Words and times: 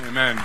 Amen. 0.00 0.36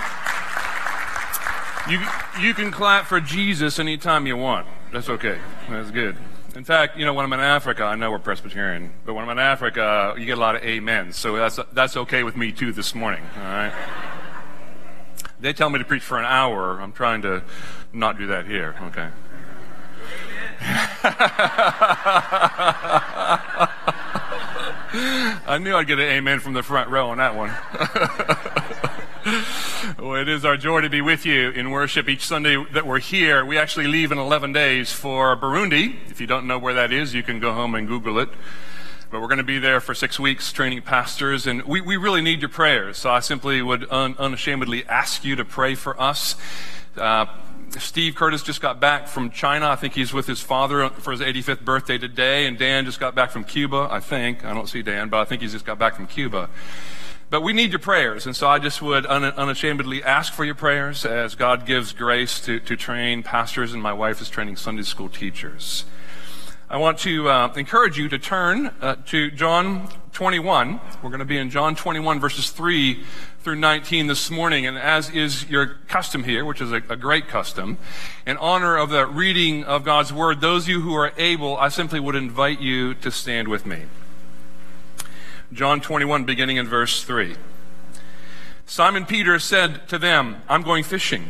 You, 1.90 2.00
you 2.40 2.54
can 2.54 2.70
clap 2.70 3.06
for 3.06 3.20
Jesus 3.20 3.78
anytime 3.78 4.26
you 4.26 4.36
want. 4.36 4.66
That's 4.92 5.08
okay. 5.08 5.38
That's 5.68 5.90
good. 5.90 6.16
In 6.54 6.64
fact, 6.64 6.96
you 6.96 7.04
know, 7.04 7.14
when 7.14 7.24
I'm 7.24 7.32
in 7.32 7.40
Africa, 7.40 7.84
I 7.84 7.96
know 7.96 8.10
we're 8.10 8.18
Presbyterian, 8.18 8.92
but 9.04 9.14
when 9.14 9.24
I'm 9.24 9.30
in 9.30 9.38
Africa, 9.38 10.14
you 10.16 10.26
get 10.26 10.38
a 10.38 10.40
lot 10.40 10.54
of 10.54 10.62
amens. 10.62 11.16
So 11.16 11.36
that's, 11.36 11.58
that's 11.72 11.96
okay 11.96 12.22
with 12.22 12.36
me 12.36 12.52
too 12.52 12.72
this 12.72 12.94
morning. 12.94 13.22
All 13.36 13.42
right. 13.42 13.72
They 15.40 15.52
tell 15.52 15.70
me 15.70 15.78
to 15.78 15.84
preach 15.84 16.02
for 16.02 16.18
an 16.18 16.24
hour. 16.24 16.80
I'm 16.80 16.92
trying 16.92 17.22
to 17.22 17.42
not 17.92 18.16
do 18.16 18.28
that 18.28 18.46
here. 18.46 18.76
Okay. 18.82 19.08
I 25.44 25.58
knew 25.58 25.74
I'd 25.74 25.86
get 25.86 25.98
an 25.98 26.06
amen 26.06 26.40
from 26.40 26.52
the 26.52 26.62
front 26.62 26.90
row 26.90 27.10
on 27.10 27.18
that 27.18 27.34
one. 27.34 28.92
well, 30.02 30.16
it 30.16 30.28
is 30.28 30.44
our 30.44 30.56
joy 30.56 30.80
to 30.80 30.90
be 30.90 31.00
with 31.00 31.24
you 31.24 31.50
in 31.50 31.70
worship 31.70 32.08
each 32.08 32.26
Sunday 32.26 32.56
that 32.72 32.84
we're 32.84 32.98
here. 32.98 33.44
We 33.44 33.56
actually 33.56 33.86
leave 33.86 34.10
in 34.10 34.18
11 34.18 34.52
days 34.52 34.92
for 34.92 35.36
Burundi. 35.36 35.94
If 36.10 36.20
you 36.20 36.26
don't 36.26 36.48
know 36.48 36.58
where 36.58 36.74
that 36.74 36.90
is, 36.90 37.14
you 37.14 37.22
can 37.22 37.38
go 37.38 37.52
home 37.52 37.76
and 37.76 37.86
Google 37.86 38.18
it. 38.18 38.28
But 39.12 39.20
we're 39.20 39.28
going 39.28 39.38
to 39.38 39.44
be 39.44 39.60
there 39.60 39.78
for 39.78 39.94
six 39.94 40.18
weeks 40.18 40.52
training 40.52 40.82
pastors, 40.82 41.46
and 41.46 41.62
we, 41.62 41.80
we 41.80 41.96
really 41.96 42.20
need 42.20 42.40
your 42.40 42.48
prayers. 42.48 42.98
So 42.98 43.10
I 43.10 43.20
simply 43.20 43.62
would 43.62 43.88
un, 43.92 44.16
unashamedly 44.18 44.84
ask 44.86 45.24
you 45.24 45.36
to 45.36 45.44
pray 45.44 45.76
for 45.76 46.00
us. 46.02 46.34
Uh, 46.96 47.26
Steve 47.78 48.16
Curtis 48.16 48.42
just 48.42 48.60
got 48.60 48.80
back 48.80 49.06
from 49.06 49.30
China. 49.30 49.68
I 49.68 49.76
think 49.76 49.94
he's 49.94 50.12
with 50.12 50.26
his 50.26 50.40
father 50.40 50.88
for 50.88 51.12
his 51.12 51.20
85th 51.20 51.60
birthday 51.60 51.96
today. 51.96 52.46
And 52.46 52.58
Dan 52.58 52.86
just 52.86 52.98
got 52.98 53.14
back 53.14 53.30
from 53.30 53.44
Cuba, 53.44 53.86
I 53.88 54.00
think. 54.00 54.44
I 54.44 54.52
don't 54.52 54.68
see 54.68 54.82
Dan, 54.82 55.10
but 55.10 55.20
I 55.20 55.24
think 55.26 55.42
he's 55.42 55.52
just 55.52 55.64
got 55.64 55.78
back 55.78 55.94
from 55.94 56.08
Cuba. 56.08 56.50
But 57.32 57.40
we 57.42 57.54
need 57.54 57.70
your 57.70 57.78
prayers. 57.78 58.26
And 58.26 58.36
so 58.36 58.46
I 58.46 58.58
just 58.58 58.82
would 58.82 59.06
un- 59.06 59.24
unashamedly 59.24 60.04
ask 60.04 60.34
for 60.34 60.44
your 60.44 60.54
prayers 60.54 61.06
as 61.06 61.34
God 61.34 61.64
gives 61.64 61.94
grace 61.94 62.38
to, 62.40 62.60
to 62.60 62.76
train 62.76 63.22
pastors, 63.22 63.72
and 63.72 63.82
my 63.82 63.94
wife 63.94 64.20
is 64.20 64.28
training 64.28 64.56
Sunday 64.56 64.82
school 64.82 65.08
teachers. 65.08 65.86
I 66.68 66.76
want 66.76 66.98
to 66.98 67.30
uh, 67.30 67.50
encourage 67.56 67.96
you 67.96 68.10
to 68.10 68.18
turn 68.18 68.66
uh, 68.82 68.96
to 69.06 69.30
John 69.30 69.88
21. 70.12 70.78
We're 71.02 71.08
going 71.08 71.20
to 71.20 71.24
be 71.24 71.38
in 71.38 71.48
John 71.48 71.74
21, 71.74 72.20
verses 72.20 72.50
3 72.50 73.02
through 73.40 73.56
19 73.56 74.08
this 74.08 74.30
morning. 74.30 74.66
And 74.66 74.76
as 74.76 75.08
is 75.08 75.48
your 75.48 75.78
custom 75.88 76.24
here, 76.24 76.44
which 76.44 76.60
is 76.60 76.70
a, 76.70 76.82
a, 76.90 76.96
great 76.96 77.28
custom, 77.28 77.78
in 78.26 78.36
honor 78.36 78.76
of 78.76 78.90
the 78.90 79.06
reading 79.06 79.64
of 79.64 79.84
God's 79.84 80.12
Word, 80.12 80.42
those 80.42 80.64
of 80.64 80.68
you 80.68 80.82
who 80.82 80.92
are 80.92 81.14
able, 81.16 81.56
I 81.56 81.70
simply 81.70 81.98
would 81.98 82.14
invite 82.14 82.60
you 82.60 82.92
to 82.92 83.10
stand 83.10 83.48
with 83.48 83.64
me. 83.64 83.84
John 85.52 85.80
21, 85.80 86.24
beginning 86.24 86.56
in 86.56 86.66
verse 86.66 87.04
3. 87.04 87.36
Simon 88.66 89.04
Peter 89.06 89.38
said 89.38 89.86
to 89.88 89.98
them, 89.98 90.42
I'm 90.48 90.62
going 90.62 90.84
fishing. 90.84 91.28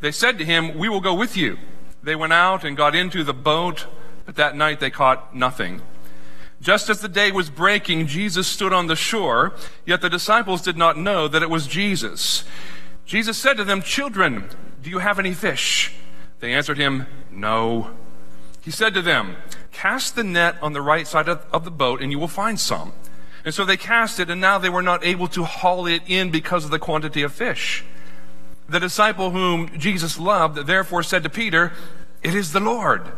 They 0.00 0.12
said 0.12 0.38
to 0.38 0.44
him, 0.44 0.78
We 0.78 0.88
will 0.88 1.00
go 1.00 1.14
with 1.14 1.36
you. 1.36 1.58
They 2.02 2.14
went 2.14 2.32
out 2.32 2.64
and 2.64 2.76
got 2.76 2.94
into 2.94 3.24
the 3.24 3.34
boat 3.34 3.86
but 4.26 4.34
that 4.34 4.56
night 4.56 4.80
they 4.80 4.90
caught 4.90 5.34
nothing. 5.34 5.80
Just 6.60 6.90
as 6.90 7.00
the 7.00 7.08
day 7.08 7.30
was 7.30 7.48
breaking, 7.48 8.08
Jesus 8.08 8.46
stood 8.46 8.72
on 8.72 8.88
the 8.88 8.96
shore, 8.96 9.54
yet 9.86 10.00
the 10.00 10.10
disciples 10.10 10.60
did 10.60 10.76
not 10.76 10.98
know 10.98 11.28
that 11.28 11.42
it 11.42 11.50
was 11.50 11.66
Jesus. 11.66 12.44
Jesus 13.04 13.38
said 13.38 13.56
to 13.56 13.64
them, 13.64 13.80
Children, 13.80 14.48
do 14.82 14.90
you 14.90 14.98
have 14.98 15.18
any 15.18 15.32
fish? 15.32 15.94
They 16.40 16.52
answered 16.52 16.76
him, 16.76 17.06
No. 17.30 17.90
He 18.62 18.72
said 18.72 18.94
to 18.94 19.02
them, 19.02 19.36
Cast 19.70 20.16
the 20.16 20.24
net 20.24 20.56
on 20.60 20.72
the 20.72 20.82
right 20.82 21.06
side 21.06 21.28
of, 21.28 21.64
the 21.64 21.70
boat, 21.70 22.02
and 22.02 22.10
you 22.10 22.18
will 22.18 22.26
find 22.26 22.58
some. 22.58 22.92
And 23.46 23.54
so 23.54 23.64
they 23.64 23.76
cast 23.76 24.18
it, 24.18 24.28
and 24.28 24.40
now 24.40 24.58
they 24.58 24.68
were 24.68 24.82
not 24.82 25.04
able 25.04 25.28
to 25.28 25.44
haul 25.44 25.86
it 25.86 26.02
in 26.08 26.32
because 26.32 26.64
of 26.64 26.72
the 26.72 26.80
quantity 26.80 27.22
of 27.22 27.32
fish. 27.32 27.84
The 28.68 28.80
disciple 28.80 29.30
whom 29.30 29.78
Jesus 29.78 30.18
loved 30.18 30.66
therefore 30.66 31.04
said 31.04 31.22
to 31.22 31.30
Peter, 31.30 31.72
It 32.24 32.34
is 32.34 32.50
the 32.50 32.58
Lord. 32.58 33.12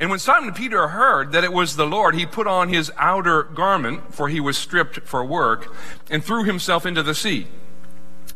And 0.00 0.08
when 0.08 0.20
Simon 0.20 0.54
Peter 0.54 0.88
heard 0.88 1.32
that 1.32 1.44
it 1.44 1.52
was 1.52 1.76
the 1.76 1.86
Lord, 1.86 2.14
he 2.14 2.24
put 2.24 2.46
on 2.46 2.70
his 2.70 2.90
outer 2.96 3.42
garment, 3.42 4.14
for 4.14 4.30
he 4.30 4.40
was 4.40 4.56
stripped 4.56 5.00
for 5.00 5.22
work, 5.22 5.70
and 6.10 6.24
threw 6.24 6.44
himself 6.44 6.86
into 6.86 7.02
the 7.02 7.14
sea. 7.14 7.46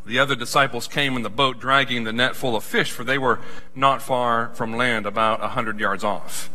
The 0.04 0.18
other 0.18 0.34
disciples 0.34 0.86
came 0.86 1.16
in 1.16 1.22
the 1.22 1.30
boat 1.30 1.58
dragging 1.58 2.04
the 2.04 2.12
net 2.12 2.36
full 2.36 2.56
of 2.56 2.62
fish, 2.62 2.90
for 2.90 3.04
they 3.04 3.16
were 3.16 3.40
not 3.74 4.02
far 4.02 4.52
from 4.52 4.76
land, 4.76 5.06
about 5.06 5.42
a 5.42 5.48
hundred 5.48 5.80
yards 5.80 6.04
off. 6.04 6.50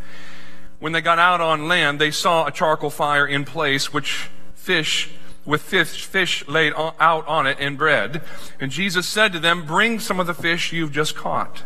When 0.77 0.91
they 0.91 1.01
got 1.01 1.17
out 1.17 1.41
on 1.41 1.67
land, 1.67 1.99
they 1.99 2.11
saw 2.11 2.45
a 2.45 2.51
charcoal 2.51 2.91
fire 2.91 3.25
in 3.25 3.43
place, 3.43 3.91
which 3.91 4.29
fish, 4.67 5.09
with 5.45 5.61
fish, 5.61 6.05
fish 6.05 6.45
laid 6.45 6.73
out 6.75 7.25
on 7.25 7.47
it 7.47 7.57
and 7.57 7.77
bread. 7.77 8.21
And 8.59 8.69
Jesus 8.69 9.07
said 9.07 9.31
to 9.31 9.39
them, 9.39 9.65
Bring 9.65 9.97
some 9.97 10.19
of 10.19 10.27
the 10.27 10.33
fish 10.33 10.73
you've 10.73 10.91
just 10.91 11.15
caught. 11.15 11.63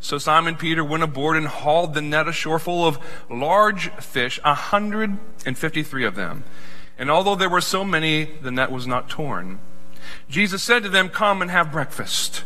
So 0.00 0.18
Simon 0.18 0.56
Peter 0.56 0.82
went 0.82 1.04
aboard 1.04 1.36
and 1.36 1.46
hauled 1.46 1.94
the 1.94 2.02
net 2.02 2.26
ashore 2.26 2.58
full 2.58 2.84
of 2.84 2.98
large 3.30 3.90
fish, 4.00 4.40
a 4.44 4.48
153 4.48 6.04
of 6.04 6.16
them. 6.16 6.42
And 6.98 7.08
although 7.08 7.36
there 7.36 7.48
were 7.48 7.60
so 7.60 7.84
many, 7.84 8.24
the 8.24 8.50
net 8.50 8.72
was 8.72 8.86
not 8.86 9.08
torn. 9.08 9.60
Jesus 10.28 10.62
said 10.62 10.82
to 10.82 10.88
them, 10.88 11.08
Come 11.08 11.40
and 11.40 11.52
have 11.52 11.70
breakfast. 11.70 12.42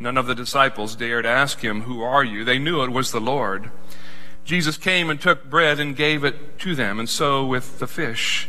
None 0.00 0.16
of 0.16 0.26
the 0.26 0.34
disciples 0.34 0.96
dared 0.96 1.24
ask 1.24 1.60
him, 1.60 1.82
Who 1.82 2.02
are 2.02 2.24
you? 2.24 2.42
They 2.44 2.58
knew 2.58 2.82
it 2.82 2.90
was 2.90 3.12
the 3.12 3.20
Lord. 3.20 3.70
Jesus 4.44 4.76
came 4.76 5.08
and 5.08 5.20
took 5.20 5.48
bread 5.48 5.78
and 5.78 5.94
gave 5.94 6.24
it 6.24 6.58
to 6.60 6.74
them, 6.74 6.98
and 6.98 7.08
so 7.08 7.46
with 7.46 7.78
the 7.78 7.86
fish. 7.86 8.48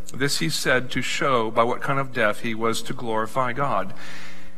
This 0.13 0.39
he 0.39 0.49
said 0.49 0.91
to 0.91 1.01
show 1.01 1.51
by 1.51 1.63
what 1.63 1.81
kind 1.81 1.99
of 1.99 2.13
death 2.13 2.41
he 2.41 2.53
was 2.53 2.81
to 2.83 2.93
glorify 2.93 3.53
God. 3.53 3.93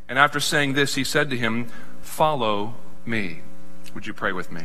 And 0.09 0.17
after 0.17 0.39
saying 0.39 0.73
this, 0.73 0.95
he 0.95 1.03
said 1.03 1.29
to 1.29 1.37
him, 1.37 1.67
Follow 2.01 2.75
me. 3.05 3.41
Would 3.93 4.07
you 4.07 4.13
pray 4.13 4.31
with 4.31 4.51
me? 4.51 4.63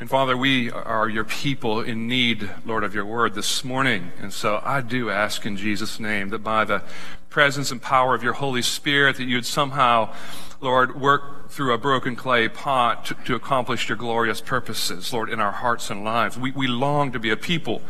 And 0.00 0.08
Father, 0.08 0.36
we 0.36 0.70
are 0.70 1.08
your 1.08 1.24
people 1.24 1.80
in 1.80 2.06
need, 2.06 2.48
Lord, 2.64 2.84
of 2.84 2.94
your 2.94 3.04
word 3.04 3.34
this 3.34 3.64
morning. 3.64 4.12
And 4.20 4.32
so 4.32 4.60
I 4.64 4.80
do 4.80 5.10
ask 5.10 5.44
in 5.44 5.56
Jesus' 5.56 5.98
name 5.98 6.28
that 6.28 6.44
by 6.44 6.64
the 6.64 6.84
presence 7.30 7.72
and 7.72 7.82
power 7.82 8.14
of 8.14 8.22
your 8.22 8.34
Holy 8.34 8.62
Spirit, 8.62 9.16
that 9.16 9.24
you'd 9.24 9.44
somehow, 9.44 10.14
Lord, 10.60 11.00
work 11.00 11.50
through 11.50 11.74
a 11.74 11.78
broken 11.78 12.14
clay 12.14 12.48
pot 12.48 13.06
to, 13.06 13.14
to 13.24 13.34
accomplish 13.34 13.88
your 13.88 13.98
glorious 13.98 14.40
purposes, 14.40 15.12
Lord, 15.12 15.30
in 15.30 15.40
our 15.40 15.50
hearts 15.50 15.90
and 15.90 16.04
lives. 16.04 16.38
We, 16.38 16.52
we 16.52 16.68
long 16.68 17.10
to 17.10 17.18
be 17.18 17.30
a 17.30 17.36
people, 17.36 17.82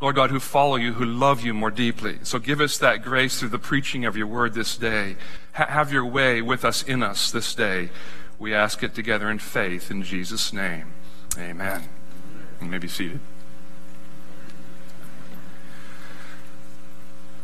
Lord 0.00 0.16
God, 0.16 0.30
who 0.30 0.40
follow 0.40 0.76
you, 0.76 0.94
who 0.94 1.04
love 1.04 1.42
you 1.42 1.52
more 1.52 1.70
deeply. 1.70 2.20
So 2.22 2.38
give 2.38 2.62
us 2.62 2.78
that 2.78 3.02
grace 3.02 3.38
through 3.38 3.50
the 3.50 3.58
preaching 3.58 4.06
of 4.06 4.16
your 4.16 4.26
word 4.26 4.54
this 4.54 4.78
day. 4.78 5.16
Ha- 5.52 5.66
have 5.66 5.92
your 5.92 6.06
way 6.06 6.40
with 6.40 6.64
us, 6.64 6.82
in 6.82 7.02
us 7.02 7.30
this 7.30 7.54
day. 7.54 7.90
We 8.38 8.54
ask 8.54 8.82
it 8.82 8.94
together 8.94 9.28
in 9.28 9.38
faith 9.38 9.90
in 9.90 10.02
Jesus' 10.02 10.54
name. 10.54 10.94
Amen. 11.38 11.82
You 12.60 12.66
may 12.66 12.78
be 12.78 12.88
seated. 12.88 13.20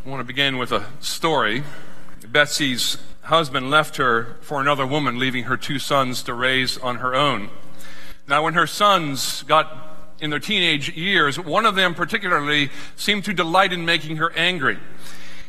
I 0.05 0.09
want 0.09 0.19
to 0.19 0.25
begin 0.25 0.57
with 0.57 0.71
a 0.71 0.85
story. 0.99 1.63
Betsy's 2.27 2.97
husband 3.23 3.69
left 3.69 3.97
her 3.97 4.37
for 4.41 4.61
another 4.61 4.85
woman, 4.85 5.19
leaving 5.19 5.45
her 5.45 5.57
two 5.57 5.79
sons 5.79 6.23
to 6.23 6.33
raise 6.33 6.77
on 6.77 6.97
her 6.97 7.15
own. 7.15 7.49
Now, 8.27 8.43
when 8.43 8.53
her 8.53 8.67
sons 8.67 9.43
got 9.43 10.15
in 10.19 10.29
their 10.29 10.39
teenage 10.39 10.89
years, 10.89 11.39
one 11.39 11.65
of 11.65 11.75
them 11.75 11.93
particularly 11.93 12.69
seemed 12.95 13.25
to 13.25 13.33
delight 13.33 13.71
in 13.71 13.85
making 13.85 14.17
her 14.17 14.31
angry. 14.33 14.79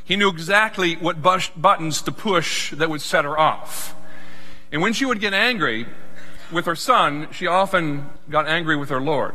He 0.05 0.17
knew 0.17 0.29
exactly 0.29 0.95
what 0.95 1.23
buttons 1.23 2.03
to 2.03 2.13
push 2.13 2.71
that 2.73 2.89
would 2.89 3.01
set 3.01 3.25
her 3.25 3.39
off. 3.39 3.95
And 4.71 4.81
when 4.81 4.93
she 4.93 5.05
would 5.05 5.21
get 5.21 5.35
angry, 5.35 5.87
with 6.53 6.67
her 6.67 6.77
son, 6.77 7.29
she 7.33 7.47
often 7.47 8.09
got 8.31 8.47
angry 8.47 8.77
with 8.77 8.89
her 8.91 9.01
Lord. 9.01 9.35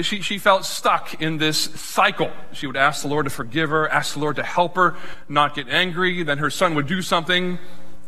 She, 0.00 0.22
she 0.22 0.38
felt 0.38 0.64
stuck 0.64 1.20
in 1.20 1.36
this 1.36 1.58
cycle. 1.58 2.30
She 2.52 2.66
would 2.66 2.78
ask 2.78 3.02
the 3.02 3.08
Lord 3.08 3.26
to 3.26 3.30
forgive 3.30 3.68
her, 3.68 3.86
ask 3.88 4.14
the 4.14 4.20
Lord 4.20 4.36
to 4.36 4.42
help 4.42 4.76
her, 4.76 4.94
not 5.28 5.54
get 5.54 5.68
angry. 5.68 6.22
Then 6.22 6.38
her 6.38 6.48
son 6.48 6.74
would 6.76 6.86
do 6.86 7.02
something 7.02 7.58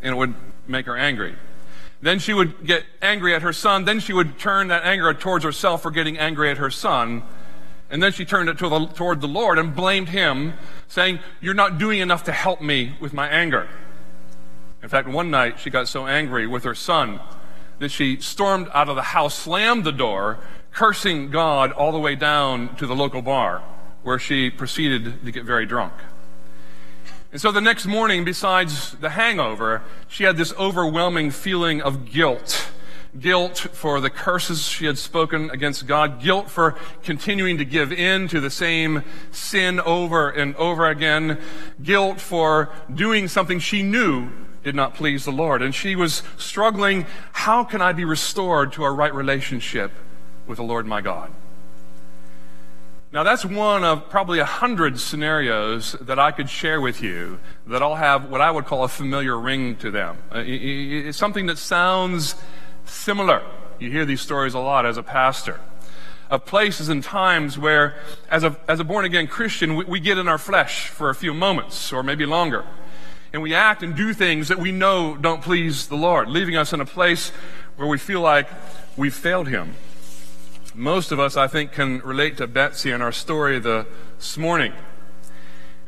and 0.02 0.14
it 0.14 0.16
would 0.16 0.34
make 0.66 0.86
her 0.86 0.96
angry. 0.96 1.36
Then 2.00 2.18
she 2.18 2.32
would 2.32 2.66
get 2.66 2.84
angry 3.02 3.34
at 3.34 3.42
her 3.42 3.52
son. 3.52 3.84
Then 3.84 4.00
she 4.00 4.14
would 4.14 4.38
turn 4.38 4.68
that 4.68 4.84
anger 4.84 5.12
towards 5.12 5.44
herself 5.44 5.82
for 5.82 5.90
getting 5.90 6.18
angry 6.18 6.50
at 6.50 6.56
her 6.56 6.70
son. 6.70 7.22
And 7.90 8.02
then 8.02 8.12
she 8.12 8.24
turned 8.24 8.48
it 8.48 8.58
to 8.58 8.68
the, 8.68 8.86
toward 8.86 9.20
the 9.20 9.28
Lord 9.28 9.58
and 9.58 9.74
blamed 9.74 10.08
him, 10.08 10.54
saying, 10.88 11.20
You're 11.42 11.54
not 11.54 11.76
doing 11.76 12.00
enough 12.00 12.24
to 12.24 12.32
help 12.32 12.62
me 12.62 12.96
with 12.98 13.12
my 13.12 13.28
anger. 13.28 13.68
In 14.82 14.88
fact, 14.88 15.06
one 15.06 15.30
night 15.30 15.60
she 15.60 15.68
got 15.68 15.86
so 15.86 16.06
angry 16.06 16.46
with 16.46 16.64
her 16.64 16.74
son 16.74 17.20
that 17.78 17.90
she 17.90 18.20
stormed 18.20 18.68
out 18.72 18.88
of 18.88 18.96
the 18.96 19.02
house, 19.02 19.34
slammed 19.34 19.84
the 19.84 19.92
door, 19.92 20.38
cursing 20.72 21.30
God 21.30 21.72
all 21.72 21.92
the 21.92 21.98
way 21.98 22.14
down 22.14 22.74
to 22.76 22.86
the 22.86 22.94
local 22.96 23.22
bar, 23.22 23.62
where 24.02 24.18
she 24.18 24.50
proceeded 24.50 25.24
to 25.24 25.30
get 25.30 25.44
very 25.44 25.66
drunk. 25.66 25.92
And 27.32 27.40
so 27.40 27.50
the 27.50 27.60
next 27.60 27.86
morning, 27.86 28.24
besides 28.24 28.92
the 28.92 29.10
hangover, 29.10 29.82
she 30.08 30.24
had 30.24 30.36
this 30.36 30.52
overwhelming 30.54 31.32
feeling 31.32 31.82
of 31.82 32.10
guilt. 32.10 32.70
Guilt 33.18 33.58
for 33.58 34.00
the 34.00 34.10
curses 34.10 34.62
she 34.62 34.86
had 34.86 34.98
spoken 34.98 35.50
against 35.50 35.86
God, 35.86 36.20
guilt 36.20 36.50
for 36.50 36.76
continuing 37.02 37.58
to 37.58 37.64
give 37.64 37.92
in 37.92 38.28
to 38.28 38.40
the 38.40 38.50
same 38.50 39.04
sin 39.30 39.80
over 39.80 40.30
and 40.30 40.54
over 40.56 40.88
again, 40.88 41.40
guilt 41.82 42.20
for 42.20 42.70
doing 42.92 43.28
something 43.28 43.58
she 43.58 43.82
knew 43.82 44.30
did 44.64 44.74
not 44.74 44.94
please 44.94 45.24
the 45.24 45.32
Lord. 45.32 45.62
And 45.62 45.74
she 45.74 45.94
was 45.94 46.22
struggling, 46.36 47.06
how 47.32 47.62
can 47.62 47.80
I 47.80 47.92
be 47.92 48.04
restored 48.04 48.72
to 48.72 48.84
a 48.84 48.90
right 48.90 49.14
relationship 49.14 49.92
with 50.46 50.58
the 50.58 50.64
Lord 50.64 50.86
my 50.86 51.00
God. 51.00 51.30
Now, 53.12 53.22
that's 53.22 53.44
one 53.44 53.84
of 53.84 54.10
probably 54.10 54.40
a 54.40 54.44
hundred 54.44 54.98
scenarios 54.98 55.92
that 56.00 56.18
I 56.18 56.32
could 56.32 56.50
share 56.50 56.80
with 56.80 57.00
you 57.00 57.38
that 57.68 57.80
all 57.80 57.94
have 57.94 58.28
what 58.28 58.40
I 58.40 58.50
would 58.50 58.64
call 58.64 58.82
a 58.82 58.88
familiar 58.88 59.38
ring 59.38 59.76
to 59.76 59.90
them. 59.90 60.18
Uh, 60.34 60.42
it's 60.44 61.16
something 61.16 61.46
that 61.46 61.58
sounds 61.58 62.34
similar. 62.86 63.42
You 63.78 63.90
hear 63.90 64.04
these 64.04 64.20
stories 64.20 64.54
a 64.54 64.58
lot 64.58 64.84
as 64.84 64.96
a 64.96 65.02
pastor 65.02 65.60
of 66.28 66.44
places 66.44 66.88
and 66.88 67.04
times 67.04 67.56
where, 67.56 67.94
as 68.28 68.42
a, 68.42 68.56
as 68.66 68.80
a 68.80 68.84
born 68.84 69.04
again 69.04 69.28
Christian, 69.28 69.76
we, 69.76 69.84
we 69.84 70.00
get 70.00 70.18
in 70.18 70.26
our 70.26 70.38
flesh 70.38 70.88
for 70.88 71.08
a 71.08 71.14
few 71.14 71.32
moments 71.32 71.92
or 71.92 72.02
maybe 72.02 72.26
longer. 72.26 72.64
And 73.34 73.42
we 73.42 73.52
act 73.52 73.82
and 73.82 73.96
do 73.96 74.14
things 74.14 74.46
that 74.46 74.60
we 74.60 74.70
know 74.70 75.16
don't 75.16 75.42
please 75.42 75.88
the 75.88 75.96
Lord, 75.96 76.28
leaving 76.28 76.54
us 76.56 76.72
in 76.72 76.80
a 76.80 76.86
place 76.86 77.30
where 77.74 77.88
we 77.88 77.98
feel 77.98 78.20
like 78.20 78.48
we've 78.96 79.12
failed 79.12 79.48
Him. 79.48 79.74
Most 80.72 81.10
of 81.10 81.18
us, 81.18 81.36
I 81.36 81.48
think, 81.48 81.72
can 81.72 81.98
relate 81.98 82.36
to 82.36 82.46
Betsy 82.46 82.92
and 82.92 83.02
our 83.02 83.10
story 83.10 83.58
this 83.58 84.38
morning. 84.38 84.72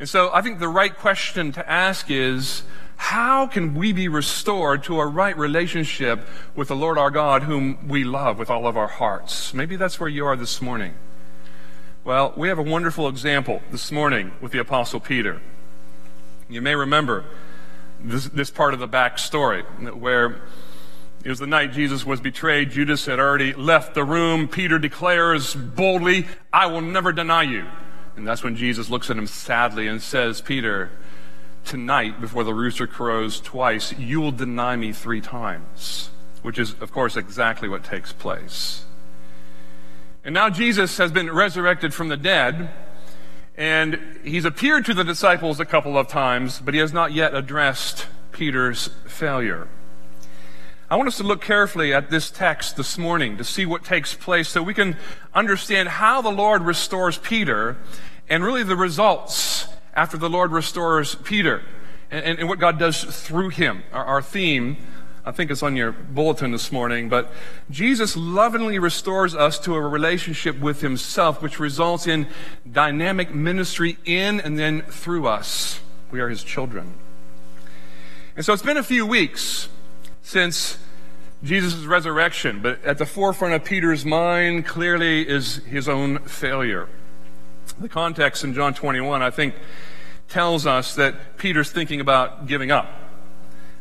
And 0.01 0.09
so 0.09 0.29
I 0.35 0.43
think 0.43 0.59
the 0.59 0.69
right 0.69 0.93
question 0.93 1.53
to 1.53 1.71
ask 1.71 2.11
is, 2.11 2.65
how 2.97 3.47
can 3.47 3.77
we 3.77 3.93
be 3.93 4.09
restored 4.09 4.83
to 4.85 4.99
a 4.99 5.07
right 5.07 5.39
relationship 5.39 6.27
with 6.57 6.67
the 6.67 6.77
Lord 6.77 6.99
our 6.99 7.13
God, 7.13 7.45
whom 7.45 7.87
we 7.87 8.03
love 8.03 8.41
with 8.41 8.51
all 8.51 8.67
of 8.67 8.77
our 8.77 8.89
hearts? 8.89 9.55
Maybe 9.55 9.77
that's 9.77 10.01
where 10.01 10.09
you 10.09 10.27
are 10.27 10.35
this 10.35 10.61
morning. 10.61 10.95
Well, 12.03 12.35
we 12.37 12.49
have 12.49 12.59
a 12.59 12.63
wonderful 12.65 13.07
example 13.07 13.63
this 13.71 13.93
morning 13.93 14.33
with 14.41 14.51
the 14.51 14.59
Apostle 14.59 14.99
Peter. 14.99 15.41
You 16.49 16.63
may 16.63 16.75
remember 16.75 17.25
this, 18.01 18.27
this 18.27 18.51
part 18.51 18.75
of 18.75 18.81
the 18.81 18.89
backstory 18.89 19.63
where 19.95 20.41
it 21.25 21.29
was 21.29 21.39
the 21.41 21.47
night 21.47 21.73
Jesus 21.73 22.07
was 22.07 22.21
betrayed. 22.21 22.71
Judas 22.71 23.07
had 23.07 23.19
already 23.19 23.53
left 23.53 23.95
the 23.95 24.05
room. 24.05 24.47
Peter 24.47 24.79
declares 24.79 25.55
boldly, 25.55 26.27
I 26.53 26.67
will 26.67 26.83
never 26.83 27.13
deny 27.13 27.43
you. 27.43 27.67
And 28.17 28.27
that's 28.27 28.45
when 28.45 28.57
Jesus 28.57 28.89
looks 28.89 29.11
at 29.11 29.19
him 29.19 29.27
sadly 29.27 29.89
and 29.89 30.01
says, 30.01 30.41
Peter, 30.41 30.91
tonight, 31.65 32.21
before 32.21 32.45
the 32.45 32.55
rooster 32.55 32.87
crows 32.87 33.41
twice, 33.41 33.93
you 33.99 34.21
will 34.21 34.33
deny 34.33 34.77
me 34.77 34.93
three 34.93 35.21
times. 35.21 36.11
Which 36.43 36.61
is, 36.61 36.75
of 36.81 36.93
course, 36.93 37.17
exactly 37.17 37.69
what 37.69 37.83
takes 37.83 38.13
place. 38.13 38.85
And 40.25 40.33
now 40.33 40.49
Jesus 40.49 40.97
has 40.99 41.11
been 41.11 41.31
resurrected 41.31 41.93
from 41.93 42.09
the 42.09 42.17
dead, 42.17 42.71
and 43.57 43.99
he's 44.23 44.45
appeared 44.45 44.85
to 44.87 44.95
the 44.95 45.05
disciples 45.05 45.61
a 45.61 45.65
couple 45.65 45.97
of 45.97 46.09
times, 46.09 46.61
but 46.61 46.75
he 46.75 46.81
has 46.81 46.93
not 46.93 47.13
yet 47.13 47.35
addressed 47.35 48.07
Peter's 48.33 48.89
failure. 49.07 49.69
I 50.89 50.97
want 50.97 51.09
us 51.09 51.17
to 51.17 51.25
look 51.25 51.41
carefully 51.41 51.93
at 51.93 52.11
this 52.11 52.31
text 52.31 52.77
this 52.77 52.97
morning 52.97 53.39
to 53.39 53.45
see 53.45 53.67
what 53.67 53.83
takes 53.83 54.15
place 54.15 54.49
so 54.49 54.63
we 54.63 54.75
can 54.75 54.97
understand 55.35 55.89
how 55.89 56.23
the 56.23 56.31
Lord 56.31 56.63
restores 56.63 57.19
Peter 57.19 57.77
and 58.29 58.45
really 58.45 58.63
the 58.63 58.77
results 58.77 59.67
after 59.95 60.17
the 60.17 60.31
Lord 60.31 60.53
restores 60.53 61.15
Peter 61.17 61.63
and, 62.11 62.39
and 62.39 62.49
what 62.49 62.61
God 62.61 62.79
does 62.79 63.03
through 63.03 63.49
him. 63.49 63.83
Our, 63.93 64.05
our 64.05 64.23
theme, 64.23 64.77
I 65.29 65.33
think 65.33 65.51
it's 65.51 65.65
on 65.65 65.75
your 65.75 65.91
bulletin 65.91 66.53
this 66.53 66.71
morning, 66.71 67.09
but 67.09 67.33
Jesus 67.69 68.17
lovingly 68.17 68.79
restores 68.79 69.35
us 69.35 69.59
to 69.61 69.75
a 69.75 69.81
relationship 69.81 70.61
with 70.61 70.83
himself, 70.83 71.43
which 71.43 71.59
results 71.59 72.07
in 72.07 72.29
dynamic 72.71 73.35
ministry 73.35 73.99
in 74.05 74.39
and 74.39 74.57
then 74.57 74.83
through 74.83 75.27
us. 75.27 75.81
We 76.13 76.21
are 76.21 76.29
his 76.29 76.45
children. 76.45 76.95
And 78.37 78.45
so 78.45 78.53
it's 78.53 78.63
been 78.63 78.77
a 78.77 78.85
few 78.85 79.05
weeks 79.05 79.69
since 80.23 80.79
Jesus' 81.43 81.87
resurrection, 81.87 82.61
but 82.63 82.85
at 82.85 82.99
the 82.99 83.07
forefront 83.07 83.53
of 83.53 83.65
Peter's 83.65 84.05
mind 84.05 84.65
clearly 84.65 85.29
is 85.29 85.57
his 85.57 85.89
own 85.89 86.21
failure. 86.21 86.89
The 87.81 87.89
context 87.89 88.45
in 88.45 88.55
John 88.55 88.75
21, 88.75 89.23
I 89.23 89.31
think, 89.31 89.57
tells 90.29 90.67
us 90.67 90.95
that 90.95 91.37
Peter's 91.37 91.73
thinking 91.73 92.01
about 92.01 92.47
giving 92.47 92.71
up. 92.71 93.06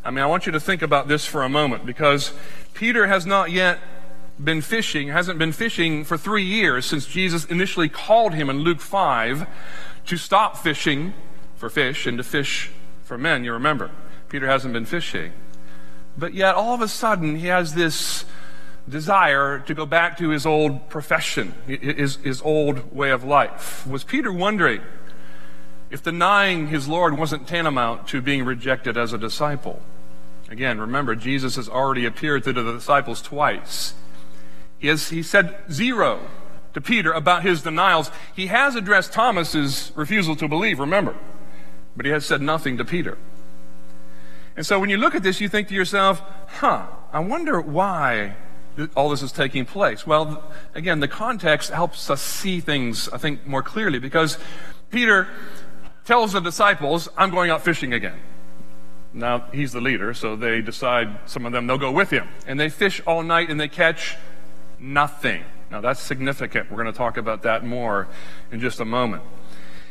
I 0.05 0.11
mean, 0.11 0.23
I 0.23 0.27
want 0.27 0.45
you 0.45 0.51
to 0.51 0.59
think 0.59 0.83
about 0.83 1.07
this 1.07 1.25
for 1.25 1.41
a 1.41 1.49
moment 1.49 1.83
because 1.83 2.31
Peter 2.75 3.07
has 3.07 3.25
not 3.25 3.49
yet 3.49 3.79
been 4.41 4.61
fishing, 4.61 5.07
hasn't 5.07 5.39
been 5.39 5.51
fishing 5.51 6.03
for 6.03 6.15
three 6.15 6.43
years 6.43 6.85
since 6.85 7.07
Jesus 7.07 7.43
initially 7.45 7.89
called 7.89 8.35
him 8.35 8.47
in 8.47 8.59
Luke 8.59 8.81
5 8.81 9.47
to 10.05 10.17
stop 10.17 10.57
fishing 10.57 11.15
for 11.55 11.71
fish 11.71 12.05
and 12.05 12.19
to 12.19 12.23
fish 12.23 12.69
for 13.03 13.17
men. 13.17 13.43
You 13.43 13.53
remember, 13.53 13.89
Peter 14.29 14.45
hasn't 14.45 14.73
been 14.73 14.85
fishing. 14.85 15.33
But 16.15 16.35
yet, 16.35 16.53
all 16.53 16.75
of 16.75 16.81
a 16.81 16.87
sudden, 16.87 17.37
he 17.37 17.47
has 17.47 17.73
this 17.73 18.25
desire 18.87 19.57
to 19.57 19.73
go 19.73 19.87
back 19.87 20.19
to 20.19 20.29
his 20.29 20.45
old 20.45 20.87
profession, 20.87 21.55
his, 21.65 22.17
his 22.17 22.43
old 22.43 22.95
way 22.95 23.09
of 23.09 23.23
life. 23.23 23.87
Was 23.87 24.03
Peter 24.03 24.31
wondering 24.31 24.81
if 25.89 26.03
denying 26.03 26.67
his 26.67 26.87
Lord 26.87 27.17
wasn't 27.17 27.47
tantamount 27.47 28.07
to 28.09 28.21
being 28.21 28.45
rejected 28.45 28.97
as 28.97 29.11
a 29.11 29.17
disciple? 29.17 29.81
Again, 30.49 30.79
remember, 30.79 31.15
Jesus 31.15 31.55
has 31.55 31.67
already 31.67 32.05
appeared 32.05 32.43
to 32.43 32.53
the 32.53 32.73
disciples 32.73 33.21
twice. 33.21 33.95
He, 34.77 34.87
has, 34.87 35.09
he 35.09 35.23
said 35.23 35.55
zero 35.71 36.19
to 36.73 36.81
Peter 36.81 37.11
about 37.11 37.43
his 37.43 37.63
denials. 37.63 38.11
He 38.35 38.47
has 38.47 38.75
addressed 38.75 39.13
Thomas's 39.13 39.91
refusal 39.95 40.35
to 40.35 40.47
believe, 40.47 40.79
remember, 40.79 41.15
but 41.95 42.05
he 42.05 42.11
has 42.11 42.25
said 42.25 42.41
nothing 42.41 42.77
to 42.77 42.85
Peter. 42.85 43.17
And 44.55 44.65
so 44.65 44.79
when 44.79 44.89
you 44.89 44.97
look 44.97 45.15
at 45.15 45.23
this, 45.23 45.41
you 45.41 45.49
think 45.49 45.67
to 45.69 45.73
yourself, 45.73 46.21
huh, 46.47 46.85
I 47.11 47.19
wonder 47.19 47.59
why 47.59 48.35
all 48.95 49.09
this 49.09 49.21
is 49.21 49.31
taking 49.31 49.65
place. 49.65 50.05
Well, 50.05 50.43
again, 50.73 50.99
the 50.99 51.07
context 51.07 51.71
helps 51.71 52.09
us 52.09 52.21
see 52.21 52.59
things, 52.59 53.09
I 53.09 53.17
think, 53.17 53.47
more 53.47 53.63
clearly 53.63 53.99
because 53.99 54.37
Peter 54.91 55.27
tells 56.03 56.33
the 56.33 56.39
disciples, 56.39 57.09
I'm 57.17 57.31
going 57.31 57.49
out 57.49 57.63
fishing 57.63 57.93
again. 57.93 58.19
Now, 59.15 59.45
he's 59.53 59.71
the 59.71 59.79
leader, 59.79 60.13
so 60.13 60.35
they 60.35 60.61
decide, 60.61 61.17
some 61.25 61.45
of 61.45 61.53
them, 61.53 61.67
they'll 61.67 61.77
go 61.77 61.91
with 61.91 62.09
him. 62.09 62.27
And 62.45 62.59
they 62.59 62.67
fish 62.67 63.01
all 63.07 63.23
night 63.23 63.49
and 63.49 63.57
they 63.57 63.69
catch 63.69 64.17
nothing. 64.77 65.45
Now, 65.71 65.79
that's 65.79 66.01
significant. 66.01 66.69
We're 66.69 66.83
going 66.83 66.93
to 66.93 66.97
talk 66.97 67.15
about 67.15 67.43
that 67.43 67.65
more 67.65 68.09
in 68.51 68.59
just 68.59 68.81
a 68.81 68.85
moment. 68.85 69.23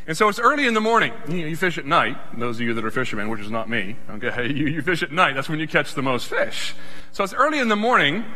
And 0.07 0.15
so 0.15 0.29
it's 0.29 0.39
early 0.39 0.67
in 0.67 0.75
the 0.75 0.81
morning. 0.83 1.15
You, 1.27 1.57
fish 1.57 1.79
at 1.79 1.87
night. 1.87 2.19
Those 2.39 2.57
of 2.57 2.67
you 2.67 2.75
that 2.75 2.85
are 2.85 2.91
fishermen, 2.91 3.31
which 3.31 3.41
is 3.41 3.51
not 3.51 3.71
me, 3.71 3.97
okay, 4.11 4.47
you, 4.55 4.67
you 4.67 4.83
fish 4.83 5.03
at 5.03 5.11
night. 5.11 5.35
That's 5.35 5.49
when 5.49 5.59
you 5.59 5.67
catch 5.67 5.95
the 5.95 6.03
most 6.03 6.27
fish. 6.27 6.75
So 7.13 7.25
it's 7.25 7.33
early 7.33 7.59
in 7.59 7.69
the 7.69 7.77
morning, 7.77 8.27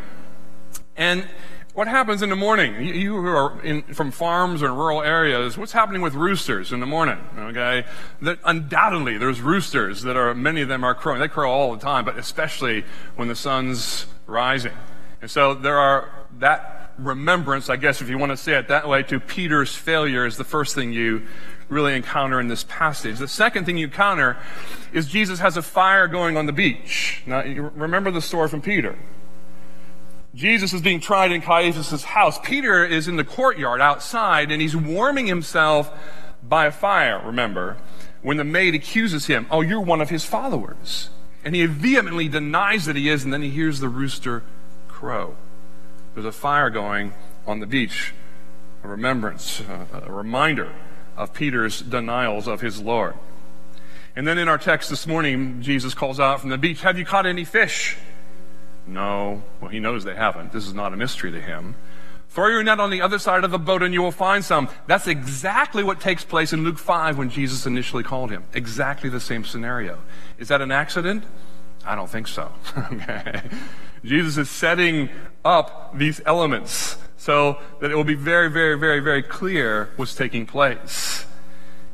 and 0.97 1.29
what 1.79 1.87
happens 1.87 2.23
in 2.23 2.29
the 2.29 2.35
morning? 2.35 2.85
You, 2.85 3.23
who 3.23 3.29
are 3.29 3.63
in, 3.63 3.83
from 3.83 4.11
farms 4.11 4.65
or 4.65 4.75
rural 4.75 5.01
areas, 5.01 5.57
what's 5.57 5.71
happening 5.71 6.03
with 6.03 6.15
roosters 6.15 6.73
in 6.73 6.81
the 6.81 6.87
morning? 6.87 7.19
Okay, 7.39 7.85
that 8.21 8.41
undoubtedly 8.45 9.17
there's 9.17 9.41
roosters 9.41 10.03
that 10.03 10.17
are 10.17 10.35
many 10.35 10.61
of 10.61 10.67
them 10.67 10.83
are 10.83 10.93
crowing. 10.93 11.21
They 11.21 11.29
crow 11.29 11.49
all 11.49 11.73
the 11.73 11.81
time, 11.81 12.05
but 12.05 12.19
especially 12.19 12.85
when 13.15 13.29
the 13.29 13.37
sun's 13.37 14.07
rising. 14.27 14.73
And 15.23 15.31
so 15.31 15.55
there 15.55 15.79
are 15.79 16.11
that 16.41 16.95
remembrance, 16.99 17.71
I 17.71 17.77
guess, 17.77 18.03
if 18.03 18.09
you 18.09 18.19
want 18.19 18.31
to 18.31 18.37
say 18.37 18.59
it 18.59 18.67
that 18.67 18.89
way, 18.89 19.05
to 19.05 19.21
Peter's 19.21 19.73
failure 19.73 20.27
is 20.27 20.37
the 20.37 20.43
first 20.43 20.75
thing 20.75 20.93
you 20.93 21.29
really 21.69 21.95
encounter 21.95 22.41
in 22.41 22.49
this 22.49 22.65
passage. 22.65 23.21
The 23.21 23.29
second 23.29 23.67
thing 23.67 23.79
you 23.79 23.87
encounter 23.87 24.37
is 24.93 25.07
Jesus 25.07 25.39
has 25.39 25.57
a 25.57 25.63
fire 25.63 26.09
going 26.09 26.37
on 26.37 26.47
the 26.47 26.53
beach. 26.53 27.23
Now, 27.25 27.45
remember 27.45 28.11
the 28.11 28.21
story 28.21 28.49
from 28.49 28.63
Peter. 28.63 28.99
Jesus 30.35 30.73
is 30.73 30.83
being 30.83 31.01
tried 31.01 31.33
in 31.33 31.41
Caiaphas' 31.41 32.05
house. 32.05 32.39
Peter 32.43 32.85
is 32.85 33.09
in 33.09 33.17
the 33.17 33.25
courtyard 33.25 33.81
outside 33.81 34.53
and 34.53 34.61
he's 34.61 34.77
warming 34.77 35.27
himself 35.27 35.91
by 36.43 36.67
a 36.67 36.73
fire, 36.73 37.21
remember, 37.25 37.77
when 38.23 38.37
the 38.37 38.45
maid 38.45 38.75
accuses 38.75 39.27
him, 39.27 39.47
Oh, 39.51 39.61
you're 39.61 39.81
one 39.81 40.01
of 40.01 40.11
his 40.11 40.25
followers. 40.25 41.11
And 41.45 41.55
he 41.55 41.65
vehemently 41.67 42.29
denies 42.29 42.87
that 42.87 42.97
he 42.97 43.09
is, 43.09 43.25
and 43.25 43.33
then 43.33 43.43
he 43.43 43.51
hears 43.51 43.81
the 43.81 43.89
rooster 43.89 44.43
crow. 44.89 45.37
There's 46.15 46.27
a 46.27 46.33
fire 46.33 46.69
going 46.69 47.15
on 47.47 47.61
the 47.61 47.67
beach, 47.67 48.13
a 48.83 48.89
remembrance, 48.89 49.61
uh, 49.61 50.03
a 50.05 50.13
reminder 50.13 50.73
of 51.17 51.33
Peter's 51.33 51.81
denials 51.81 52.47
of 52.47 52.61
his 52.61 52.81
Lord. 52.81 53.15
And 54.17 54.27
then 54.27 54.37
in 54.37 54.49
our 54.49 54.59
text 54.59 54.91
this 54.91 55.07
morning, 55.07 55.63
Jesus 55.63 55.95
calls 55.95 56.19
out 56.19 56.41
from 56.41 56.51
the 56.51 56.59
beach, 56.59 56.83
Have 56.83 56.99
you 56.99 57.05
caught 57.05 57.25
any 57.25 57.45
fish? 57.45 57.97
No. 58.89 59.43
Well, 59.61 59.71
he 59.71 59.81
knows 59.81 60.05
they 60.05 60.15
haven't. 60.15 60.53
This 60.53 60.67
is 60.67 60.75
not 60.75 60.93
a 60.93 60.97
mystery 60.97 61.31
to 61.31 61.41
him. 61.41 61.77
Throw 62.31 62.49
your 62.49 62.63
net 62.63 62.81
on 62.81 62.91
the 62.91 63.01
other 63.01 63.19
side 63.19 63.45
of 63.45 63.51
the 63.51 63.59
boat 63.59 63.83
and 63.83 63.95
you 63.95 64.03
will 64.03 64.13
find 64.13 64.45
some. 64.45 64.69
That's 64.87 65.07
exactly 65.07 65.83
what 65.83 66.01
takes 66.01 66.25
place 66.25 66.53
in 66.53 66.65
Luke 66.65 66.79
5 66.79 67.19
when 67.19 67.31
Jesus 67.31 67.67
initially 67.67 68.03
called 68.03 68.31
him. 68.31 68.45
Exactly 68.53 69.09
the 69.09 69.21
same 69.21 69.45
scenario. 69.45 69.99
Is 70.39 70.49
that 70.49 70.61
an 70.61 70.71
accident? 70.71 71.25
I 71.85 71.95
don't 71.95 72.11
think 72.11 72.29
so. 72.29 72.53
okay. 72.93 73.43
Jesus 74.05 74.37
is 74.37 74.51
setting 74.51 75.09
up 75.45 75.97
these 75.97 76.21
elements 76.27 76.99
so 77.17 77.59
that 77.81 77.91
it 77.91 77.95
will 77.95 78.05
be 78.05 78.15
very, 78.15 78.51
very, 78.51 78.79
very, 78.79 79.01
very 79.01 79.23
clear 79.23 79.91
what's 79.97 80.15
taking 80.15 80.47
place. 80.47 81.25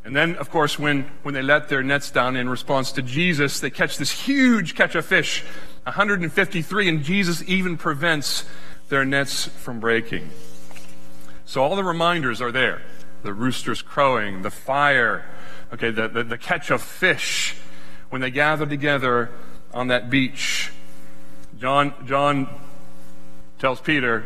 And 0.05 0.15
then, 0.15 0.37
of 0.37 0.51
course, 0.51 0.79
when, 0.79 1.11
when 1.23 1.33
they 1.33 1.43
let 1.43 1.69
their 1.69 1.83
nets 1.83 2.11
down 2.11 2.37
in 2.37 2.49
response 2.49 2.93
to 2.93 3.03
Jesus, 3.03 3.61
they 3.61 3.71
catch 3.71 3.97
this 3.97 4.11
huge 4.11 4.75
catch 4.75 4.95
of 4.95 5.07
fish, 5.07 5.45
153, 5.85 6.89
and 6.89 7.03
Jesus 7.03 7.43
even 7.47 7.77
prevents 7.77 8.45
their 8.89 9.05
nets 9.05 9.47
from 9.47 9.81
breaking. 9.81 10.31
So 11.45 11.63
all 11.63 11.77
the 11.77 11.85
reminders 11.85 12.41
are 12.41 12.53
there. 12.53 12.83
The 13.23 13.33
roosters 13.33 13.83
crowing, 13.83 14.43
the 14.43 14.51
fire, 14.51 15.25
okay, 15.73 15.91
the, 15.91 16.09
the, 16.09 16.25
the 16.25 16.39
catch 16.39 16.71
of 16.71 16.83
fish 16.83 17.57
when 18.11 18.21
they 18.21 18.31
gather 18.31 18.67
together 18.67 19.31
on 19.73 19.89
that 19.89 20.11
beach. 20.11 20.71
John, 21.59 21.95
John 22.07 22.49
tells 23.59 23.81
Peter, 23.81 24.25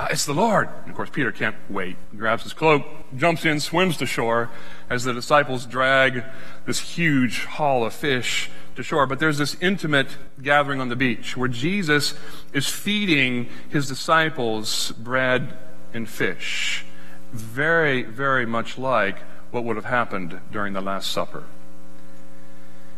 uh, 0.00 0.08
it's 0.10 0.24
the 0.24 0.32
Lord. 0.32 0.70
And 0.80 0.90
of 0.90 0.96
course, 0.96 1.10
Peter 1.10 1.30
can't 1.30 1.56
wait. 1.68 1.94
He 2.10 2.16
grabs 2.16 2.42
his 2.42 2.54
cloak, 2.54 2.86
jumps 3.16 3.44
in, 3.44 3.60
swims 3.60 3.98
to 3.98 4.06
shore 4.06 4.48
as 4.88 5.04
the 5.04 5.12
disciples 5.12 5.66
drag 5.66 6.24
this 6.64 6.80
huge 6.80 7.44
haul 7.44 7.84
of 7.84 7.92
fish 7.92 8.50
to 8.76 8.82
shore. 8.82 9.06
But 9.06 9.18
there's 9.18 9.36
this 9.36 9.56
intimate 9.60 10.08
gathering 10.42 10.80
on 10.80 10.88
the 10.88 10.96
beach 10.96 11.36
where 11.36 11.50
Jesus 11.50 12.14
is 12.54 12.66
feeding 12.66 13.48
his 13.68 13.88
disciples 13.88 14.92
bread 14.92 15.52
and 15.92 16.08
fish. 16.08 16.86
Very, 17.32 18.02
very 18.02 18.46
much 18.46 18.78
like 18.78 19.18
what 19.50 19.64
would 19.64 19.76
have 19.76 19.84
happened 19.84 20.40
during 20.50 20.72
the 20.72 20.80
Last 20.80 21.12
Supper. 21.12 21.44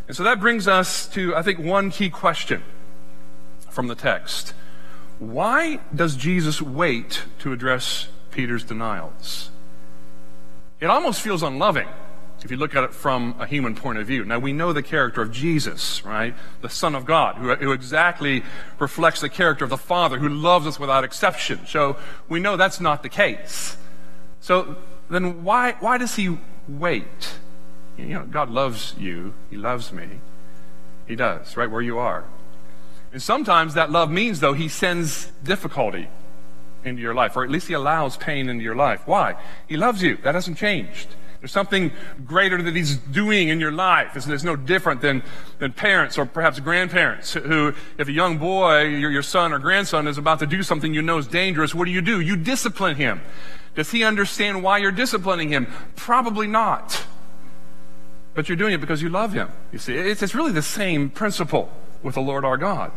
And 0.07 0.15
so 0.15 0.23
that 0.23 0.39
brings 0.39 0.69
us 0.69 1.05
to, 1.07 1.35
I 1.35 1.41
think, 1.41 1.59
one 1.59 1.91
key 1.91 2.09
question 2.09 2.63
from 3.69 3.87
the 3.87 3.95
text. 3.95 4.53
Why 5.31 5.79
does 5.95 6.15
Jesus 6.17 6.61
wait 6.61 7.23
to 7.39 7.53
address 7.53 8.09
Peter's 8.31 8.63
denials? 8.63 9.49
It 10.81 10.87
almost 10.87 11.21
feels 11.21 11.43
unloving 11.43 11.87
if 12.43 12.51
you 12.51 12.57
look 12.57 12.75
at 12.75 12.83
it 12.83 12.93
from 12.93 13.35
a 13.39 13.47
human 13.47 13.73
point 13.73 13.99
of 13.99 14.07
view. 14.07 14.25
Now, 14.25 14.39
we 14.39 14.51
know 14.51 14.73
the 14.73 14.83
character 14.83 15.21
of 15.21 15.31
Jesus, 15.31 16.03
right? 16.03 16.35
The 16.61 16.67
Son 16.67 16.93
of 16.93 17.05
God, 17.05 17.35
who, 17.35 17.55
who, 17.55 17.71
exactly 17.71 18.43
reflects 18.79 19.21
the 19.21 19.29
character 19.29 19.63
of 19.63 19.69
the 19.69 19.77
Father, 19.77 20.19
who 20.19 20.27
loves 20.27 20.67
us 20.67 20.77
without 20.77 21.05
exception. 21.05 21.65
So 21.67 21.95
we 22.27 22.41
know 22.41 22.57
that's 22.57 22.81
not 22.81 23.01
the 23.01 23.07
case. 23.07 23.77
So 24.41 24.75
then 25.09 25.45
why, 25.45 25.77
why 25.79 25.97
does 25.97 26.15
he 26.15 26.37
wait? 26.67 27.35
You 27.97 28.07
know, 28.07 28.25
God 28.25 28.49
loves 28.49 28.93
you. 28.97 29.33
He 29.49 29.55
loves 29.55 29.93
me. 29.93 30.09
He 31.07 31.15
does, 31.15 31.55
right 31.55 31.71
where 31.71 31.81
you 31.81 31.97
are. 31.97 32.25
And 33.13 33.21
sometimes 33.21 33.75
that 33.75 33.91
love 33.91 34.11
means, 34.11 34.39
though, 34.39 34.53
he 34.53 34.67
sends 34.67 35.27
difficulty 35.43 36.09
into 36.83 37.01
your 37.01 37.13
life, 37.13 37.37
or 37.37 37.43
at 37.43 37.49
least 37.51 37.67
he 37.67 37.75
allows 37.75 38.17
pain 38.17 38.49
into 38.49 38.63
your 38.63 38.75
life. 38.75 39.03
Why? 39.05 39.35
He 39.69 39.77
loves 39.77 40.01
you. 40.01 40.17
That 40.17 40.33
hasn't 40.35 40.57
changed. 40.57 41.07
There's 41.39 41.51
something 41.51 41.91
greater 42.25 42.61
that 42.61 42.75
he's 42.75 42.97
doing 42.97 43.49
in 43.49 43.59
your 43.59 43.71
life. 43.71 44.15
It's, 44.15 44.25
it's 44.27 44.43
no 44.43 44.55
different 44.55 45.01
than, 45.01 45.21
than 45.59 45.73
parents 45.73 46.17
or 46.17 46.25
perhaps 46.25 46.59
grandparents 46.59 47.33
who, 47.33 47.73
if 47.97 48.07
a 48.07 48.11
young 48.11 48.37
boy, 48.37 48.83
your, 48.83 49.11
your 49.11 49.21
son 49.21 49.53
or 49.53 49.59
grandson 49.59 50.07
is 50.07 50.17
about 50.17 50.39
to 50.39 50.47
do 50.47 50.63
something 50.63 50.93
you 50.93 51.01
know 51.01 51.19
is 51.19 51.27
dangerous, 51.27 51.75
what 51.75 51.85
do 51.85 51.91
you 51.91 52.01
do? 52.01 52.19
You 52.19 52.35
discipline 52.35 52.95
him. 52.95 53.21
Does 53.75 53.91
he 53.91 54.03
understand 54.03 54.63
why 54.63 54.79
you're 54.79 54.91
disciplining 54.91 55.49
him? 55.49 55.67
Probably 55.95 56.47
not. 56.47 57.05
But 58.33 58.49
you're 58.49 58.55
doing 58.55 58.73
it 58.73 58.81
because 58.81 59.01
you 59.01 59.09
love 59.09 59.33
him. 59.33 59.49
You 59.71 59.79
see, 59.79 59.95
it's, 59.95 60.23
it's 60.23 60.33
really 60.33 60.51
the 60.51 60.61
same 60.61 61.09
principle 61.09 61.69
with 62.03 62.15
the 62.15 62.21
Lord 62.21 62.45
our 62.45 62.57
God. 62.57 62.91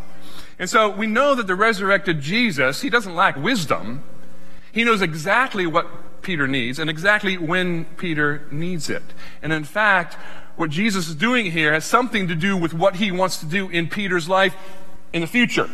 And 0.59 0.69
so 0.69 0.91
we 0.91 1.07
know 1.07 1.35
that 1.35 1.47
the 1.47 1.55
resurrected 1.55 2.21
Jesus, 2.21 2.83
he 2.83 2.91
doesn't 2.91 3.15
lack 3.15 3.37
wisdom. 3.37 4.03
He 4.73 4.85
knows 4.85 5.01
exactly 5.01 5.67
what 5.67 6.23
Peter 6.23 6.47
needs 6.47 6.79
and 6.79 6.91
exactly 6.91 7.39
when 7.39 7.85
Peter 7.97 8.47
needs 8.51 8.91
it. 8.91 9.03
And 9.43 9.53
in 9.53 9.65
fact, 9.65 10.15
what 10.57 10.71
Jesus 10.71 11.09
is 11.09 11.15
doing 11.15 11.53
here 11.53 11.73
has 11.73 11.85
something 11.85 12.29
to 12.29 12.35
do 12.35 12.57
with 12.57 12.75
what 12.75 12.97
he 12.97 13.13
wants 13.13 13.39
to 13.39 13.47
do 13.47 13.69
in 13.69 13.89
Peter's 13.89 14.29
life 14.29 14.57
in 15.13 15.21
the 15.21 15.27
future. 15.27 15.71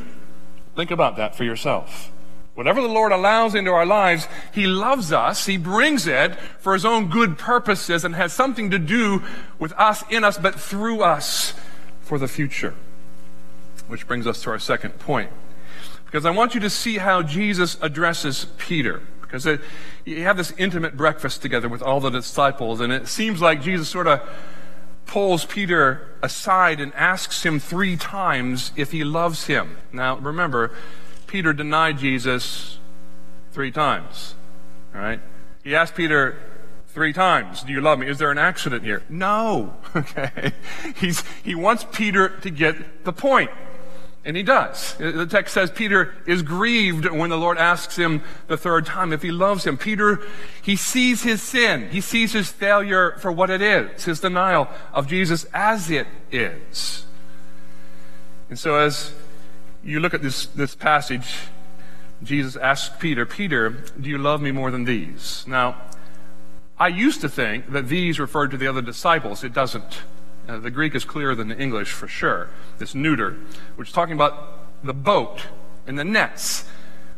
Think 0.76 0.90
about 0.90 1.16
that 1.16 1.34
for 1.34 1.44
yourself. 1.44 2.12
Whatever 2.54 2.82
the 2.82 2.88
Lord 2.88 3.12
allows 3.12 3.54
into 3.54 3.70
our 3.70 3.86
lives, 3.86 4.28
He 4.52 4.66
loves 4.66 5.10
us. 5.10 5.46
He 5.46 5.56
brings 5.56 6.06
it 6.06 6.38
for 6.58 6.74
His 6.74 6.84
own 6.84 7.08
good 7.08 7.38
purposes 7.38 8.04
and 8.04 8.14
has 8.14 8.32
something 8.32 8.70
to 8.70 8.78
do 8.78 9.22
with 9.58 9.72
us, 9.72 10.04
in 10.10 10.22
us, 10.22 10.36
but 10.36 10.54
through 10.54 11.02
us 11.02 11.54
for 12.02 12.18
the 12.18 12.28
future. 12.28 12.74
Which 13.92 14.06
brings 14.06 14.26
us 14.26 14.42
to 14.44 14.50
our 14.50 14.58
second 14.58 14.98
point. 14.98 15.30
Because 16.06 16.24
I 16.24 16.30
want 16.30 16.54
you 16.54 16.60
to 16.60 16.70
see 16.70 16.96
how 16.96 17.22
Jesus 17.22 17.76
addresses 17.82 18.46
Peter. 18.56 19.02
Because 19.20 19.44
it, 19.44 19.60
you 20.06 20.22
have 20.22 20.38
this 20.38 20.50
intimate 20.56 20.96
breakfast 20.96 21.42
together 21.42 21.68
with 21.68 21.82
all 21.82 22.00
the 22.00 22.08
disciples, 22.08 22.80
and 22.80 22.90
it 22.90 23.06
seems 23.06 23.42
like 23.42 23.60
Jesus 23.60 23.90
sort 23.90 24.06
of 24.06 24.26
pulls 25.04 25.44
Peter 25.44 26.16
aside 26.22 26.80
and 26.80 26.94
asks 26.94 27.44
him 27.44 27.60
three 27.60 27.96
times 27.98 28.72
if 28.76 28.92
he 28.92 29.04
loves 29.04 29.46
him. 29.46 29.76
Now, 29.92 30.16
remember, 30.16 30.70
Peter 31.26 31.52
denied 31.52 31.98
Jesus 31.98 32.78
three 33.52 33.70
times. 33.70 34.34
right? 34.94 35.20
He 35.62 35.76
asked 35.76 35.94
Peter 35.94 36.38
three 36.88 37.12
times, 37.12 37.62
Do 37.62 37.72
you 37.72 37.80
love 37.80 37.98
me? 37.98 38.08
Is 38.08 38.18
there 38.18 38.30
an 38.30 38.38
accident 38.38 38.84
here? 38.84 39.02
No. 39.08 39.74
Okay. 39.94 40.52
He's, 40.96 41.22
he 41.44 41.54
wants 41.54 41.84
Peter 41.92 42.30
to 42.40 42.48
get 42.48 43.04
the 43.04 43.12
point. 43.12 43.50
And 44.24 44.36
he 44.36 44.44
does. 44.44 44.94
The 44.94 45.26
text 45.26 45.52
says 45.52 45.70
Peter 45.72 46.14
is 46.26 46.42
grieved 46.42 47.06
when 47.10 47.30
the 47.30 47.36
Lord 47.36 47.58
asks 47.58 47.96
him 47.96 48.22
the 48.46 48.56
third 48.56 48.86
time 48.86 49.12
if 49.12 49.20
he 49.20 49.32
loves 49.32 49.66
him. 49.66 49.76
Peter, 49.76 50.20
he 50.62 50.76
sees 50.76 51.22
his 51.22 51.42
sin. 51.42 51.88
He 51.90 52.00
sees 52.00 52.32
his 52.32 52.48
failure 52.48 53.16
for 53.18 53.32
what 53.32 53.50
it 53.50 53.60
is, 53.60 54.04
his 54.04 54.20
denial 54.20 54.68
of 54.92 55.08
Jesus 55.08 55.44
as 55.52 55.90
it 55.90 56.06
is. 56.30 57.04
And 58.48 58.56
so 58.56 58.76
as 58.76 59.12
you 59.82 59.98
look 59.98 60.14
at 60.14 60.22
this, 60.22 60.46
this 60.46 60.76
passage, 60.76 61.34
Jesus 62.22 62.54
asks 62.54 62.94
Peter, 63.00 63.26
Peter, 63.26 63.70
do 63.70 64.08
you 64.08 64.18
love 64.18 64.40
me 64.40 64.52
more 64.52 64.70
than 64.70 64.84
these? 64.84 65.44
Now, 65.48 65.76
I 66.78 66.88
used 66.88 67.20
to 67.22 67.28
think 67.28 67.72
that 67.72 67.88
these 67.88 68.20
referred 68.20 68.52
to 68.52 68.56
the 68.56 68.68
other 68.68 68.82
disciples. 68.82 69.42
It 69.42 69.52
doesn't. 69.52 70.02
Uh, 70.48 70.58
the 70.58 70.70
Greek 70.70 70.94
is 70.94 71.04
clearer 71.04 71.34
than 71.34 71.48
the 71.48 71.58
English 71.58 71.92
for 71.92 72.08
sure. 72.08 72.48
This 72.78 72.94
neuter, 72.94 73.36
which 73.76 73.88
is 73.88 73.94
talking 73.94 74.14
about 74.14 74.84
the 74.84 74.94
boat 74.94 75.46
and 75.86 75.98
the 75.98 76.04
nets. 76.04 76.64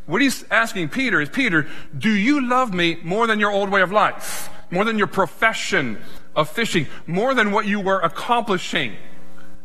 What 0.06 0.20
he's 0.20 0.44
asking 0.50 0.90
Peter 0.90 1.20
is, 1.20 1.30
Peter, 1.30 1.66
do 1.96 2.10
you 2.10 2.46
love 2.46 2.74
me 2.74 2.98
more 3.02 3.26
than 3.26 3.40
your 3.40 3.50
old 3.50 3.70
way 3.70 3.80
of 3.80 3.90
life? 3.90 4.50
More 4.70 4.84
than 4.84 4.98
your 4.98 5.06
profession 5.06 5.98
of 6.36 6.50
fishing? 6.50 6.86
More 7.06 7.32
than 7.32 7.52
what 7.52 7.66
you 7.66 7.80
were 7.80 8.00
accomplishing 8.00 8.96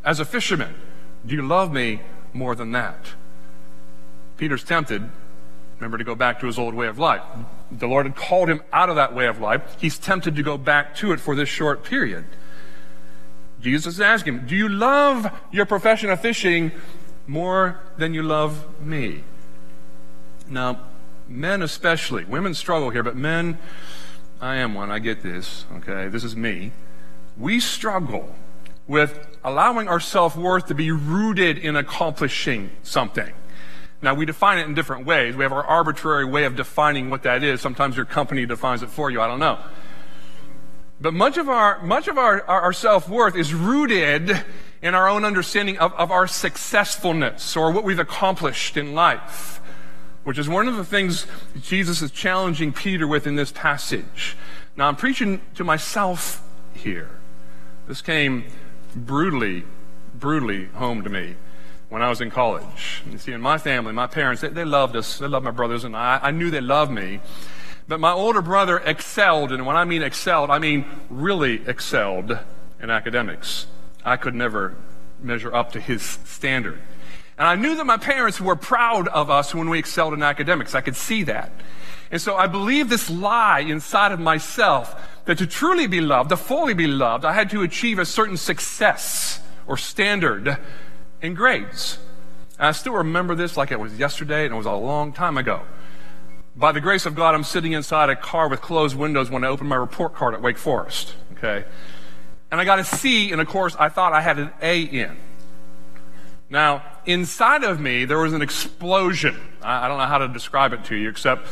as 0.06 0.20
a 0.20 0.26
fisherman? 0.26 0.76
Do 1.26 1.36
you 1.36 1.42
love 1.42 1.74
me 1.74 2.02
more 2.32 2.56
than 2.56 2.72
that? 2.72 2.98
Peter's 4.38 4.64
tempted, 4.64 5.10
remember, 5.78 5.98
to 5.98 6.06
go 6.06 6.16
back 6.16 6.40
to 6.40 6.46
his 6.46 6.58
old 6.58 6.74
way 6.74 6.88
of 6.88 6.98
life. 6.98 7.22
The 7.72 7.88
Lord 7.88 8.06
had 8.06 8.16
called 8.16 8.50
him 8.50 8.62
out 8.72 8.90
of 8.90 8.96
that 8.96 9.14
way 9.14 9.28
of 9.28 9.42
life. 9.42 9.76
He's 9.80 9.98
tempted 9.98 10.38
to 10.38 10.44
go 10.44 10.58
back 10.58 10.96
to 10.98 11.12
it 11.12 11.20
for 11.20 11.36
this 11.36 11.50
short 11.50 11.84
period. 11.84 12.26
Jesus 13.62 13.96
is 13.96 14.02
asking 14.02 14.36
him, 14.36 14.48
Do 14.48 14.56
you 14.56 14.70
love 14.70 15.28
your 15.52 15.66
profession 15.66 16.10
of 16.10 16.22
fishing 16.22 16.72
more 17.28 17.80
than 17.98 18.14
you 18.14 18.24
love 18.24 18.66
me? 18.82 19.24
Now, 20.50 20.82
men 21.28 21.62
especially, 21.62 22.26
women 22.26 22.54
struggle 22.54 22.90
here, 22.90 23.04
but 23.04 23.16
men, 23.16 23.58
I 24.42 24.56
am 24.56 24.74
one, 24.74 24.90
I 24.90 25.00
get 25.00 25.22
this, 25.22 25.66
okay? 25.78 26.08
This 26.08 26.24
is 26.24 26.36
me. 26.36 26.72
We 27.38 27.60
struggle 27.60 28.34
with 28.88 29.38
allowing 29.44 29.88
our 29.88 30.00
self 30.00 30.36
worth 30.36 30.68
to 30.68 30.76
be 30.76 30.92
rooted 30.92 31.58
in 31.58 31.76
accomplishing 31.76 32.72
something. 32.84 33.32
Now, 34.02 34.14
we 34.14 34.26
define 34.26 34.60
it 34.60 34.66
in 34.66 34.74
different 34.74 35.06
ways. 35.06 35.36
We 35.36 35.44
have 35.44 35.52
our 35.52 35.64
arbitrary 35.64 36.24
way 36.24 36.46
of 36.46 36.56
defining 36.56 37.10
what 37.10 37.24
that 37.24 37.44
is. 37.44 37.60
Sometimes 37.60 37.98
your 37.98 38.06
company 38.06 38.46
defines 38.46 38.82
it 38.82 38.90
for 38.90 39.12
you. 39.12 39.20
I 39.20 39.28
don't 39.28 39.40
know. 39.40 39.60
But 41.02 41.14
much 41.14 41.38
of 41.38 41.48
our, 41.48 41.82
much 41.82 42.08
of 42.08 42.18
our, 42.18 42.44
our, 42.44 42.74
self-worth 42.74 43.36
is 43.36 43.54
rooted 43.54 44.44
in 44.82 44.96
our 44.96 45.08
own 45.08 45.24
understanding 45.24 45.78
of, 45.78 45.94
of 45.94 46.12
our 46.12 46.28
successfulness 46.28 47.56
or 47.56 47.72
what 47.72 47.86
we've 47.86 48.00
accomplished 48.00 48.76
in 48.76 48.94
life, 48.94 49.62
which 50.26 50.38
is 50.38 50.50
one 50.50 50.68
of 50.68 50.76
the 50.76 50.84
things 50.84 51.26
Jesus 51.62 52.02
is 52.02 52.12
challenging 52.12 52.74
Peter 52.74 53.08
with 53.08 53.28
in 53.28 53.36
this 53.36 53.52
passage. 53.52 54.36
Now, 54.76 54.90
I'm 54.90 54.98
preaching 54.98 55.42
to 55.56 55.64
myself 55.64 56.44
here. 56.74 57.10
This 57.88 58.02
came 58.02 58.46
brutally, 58.94 59.64
brutally 60.14 60.66
home 60.66 61.04
to 61.04 61.10
me 61.10 61.36
when 61.88 62.02
I 62.02 62.10
was 62.10 62.22
in 62.22 62.30
college. 62.30 63.04
You 63.10 63.18
see, 63.18 63.32
in 63.32 63.42
my 63.42 63.58
family, 63.58 63.94
my 63.94 64.08
parents, 64.08 64.42
they, 64.42 64.50
they 64.50 64.66
loved 64.66 64.96
us. 64.96 65.18
They 65.18 65.28
loved 65.28 65.46
my 65.46 65.52
brothers 65.52 65.86
and 65.86 65.96
I. 65.96 66.20
I 66.22 66.32
knew 66.32 66.52
they 66.52 66.62
loved 66.62 66.92
me. 66.92 67.20
But 67.90 68.00
my 68.00 68.12
older 68.12 68.44
brother 68.44 68.78
excelled, 68.78 69.52
and 69.52 69.66
when 69.66 69.76
I 69.76 69.84
mean 69.84 70.04
excelled, 70.04 70.52
I 70.52 70.60
mean 70.60 70.86
really 71.10 71.68
excelled 71.68 72.38
in 72.80 72.92
academics. 72.92 73.66
I 74.06 74.16
could 74.16 74.36
never 74.36 74.76
measure 75.20 75.54
up 75.54 75.72
to 75.72 75.80
his 75.82 76.04
standard. 76.04 76.80
And 77.40 77.48
I 77.48 77.56
knew 77.56 77.76
that 77.78 77.86
my 77.86 77.98
parents 77.98 78.40
were 78.40 78.56
proud 78.56 79.08
of 79.08 79.32
us 79.32 79.56
when 79.56 79.72
we 79.72 79.80
excelled 79.80 80.14
in 80.14 80.22
academics. 80.22 80.76
I 80.76 80.82
could 80.82 80.96
see 80.96 81.24
that. 81.24 81.52
And 82.12 82.22
so 82.22 82.36
I 82.36 82.46
believed 82.46 82.92
this 82.92 83.10
lie 83.10 83.62
inside 83.62 84.12
of 84.12 84.20
myself 84.20 84.96
that 85.26 85.40
to 85.40 85.48
truly 85.48 85.88
be 85.88 86.00
loved, 86.00 86.30
to 86.30 86.38
fully 86.38 86.76
be 86.76 86.86
loved, 86.86 87.26
I 87.26 87.34
had 87.34 87.50
to 87.50 87.64
achieve 87.64 87.98
a 87.98 88.06
certain 88.06 88.38
success 88.38 89.42
or 89.66 89.78
standard 89.78 90.60
in 91.24 91.34
grades. 91.34 91.98
And 92.60 92.68
I 92.68 92.72
still 92.72 92.94
remember 92.94 93.34
this 93.34 93.58
like 93.58 93.72
it 93.72 93.80
was 93.80 93.98
yesterday 93.98 94.46
and 94.46 94.54
it 94.54 94.58
was 94.58 94.68
a 94.68 94.74
long 94.74 95.12
time 95.12 95.40
ago. 95.40 95.64
By 96.60 96.74
the 96.74 96.82
grace 96.82 97.06
of 97.06 97.16
God, 97.16 97.36
I'm 97.36 97.46
sitting 97.46 97.72
inside 97.72 98.10
a 98.10 98.18
car 98.18 98.50
with 98.50 98.60
closed 98.60 98.94
windows 98.94 99.30
when 99.30 99.46
I 99.46 99.48
opened 99.48 99.70
my 99.70 99.78
report 99.78 100.14
card 100.14 100.34
at 100.34 100.42
Wake 100.42 100.58
Forest. 100.58 101.16
Okay? 101.38 101.64
And 102.52 102.60
I 102.60 102.66
got 102.66 102.80
a 102.80 102.84
C 102.84 103.32
in 103.32 103.40
a 103.40 103.46
course 103.46 103.78
I 103.80 103.88
thought 103.88 104.12
I 104.12 104.20
had 104.20 104.38
an 104.38 104.52
A 104.62 104.82
in. 104.82 105.16
Now, 106.50 106.84
inside 107.06 107.64
of 107.64 107.80
me, 107.80 108.04
there 108.04 108.18
was 108.18 108.34
an 108.34 108.42
explosion. 108.42 109.40
I, 109.62 109.86
I 109.86 109.88
don't 109.88 110.00
know 110.00 110.06
how 110.06 110.18
to 110.18 110.28
describe 110.28 110.74
it 110.74 110.84
to 110.86 110.98
you, 110.98 111.10
except 111.10 111.48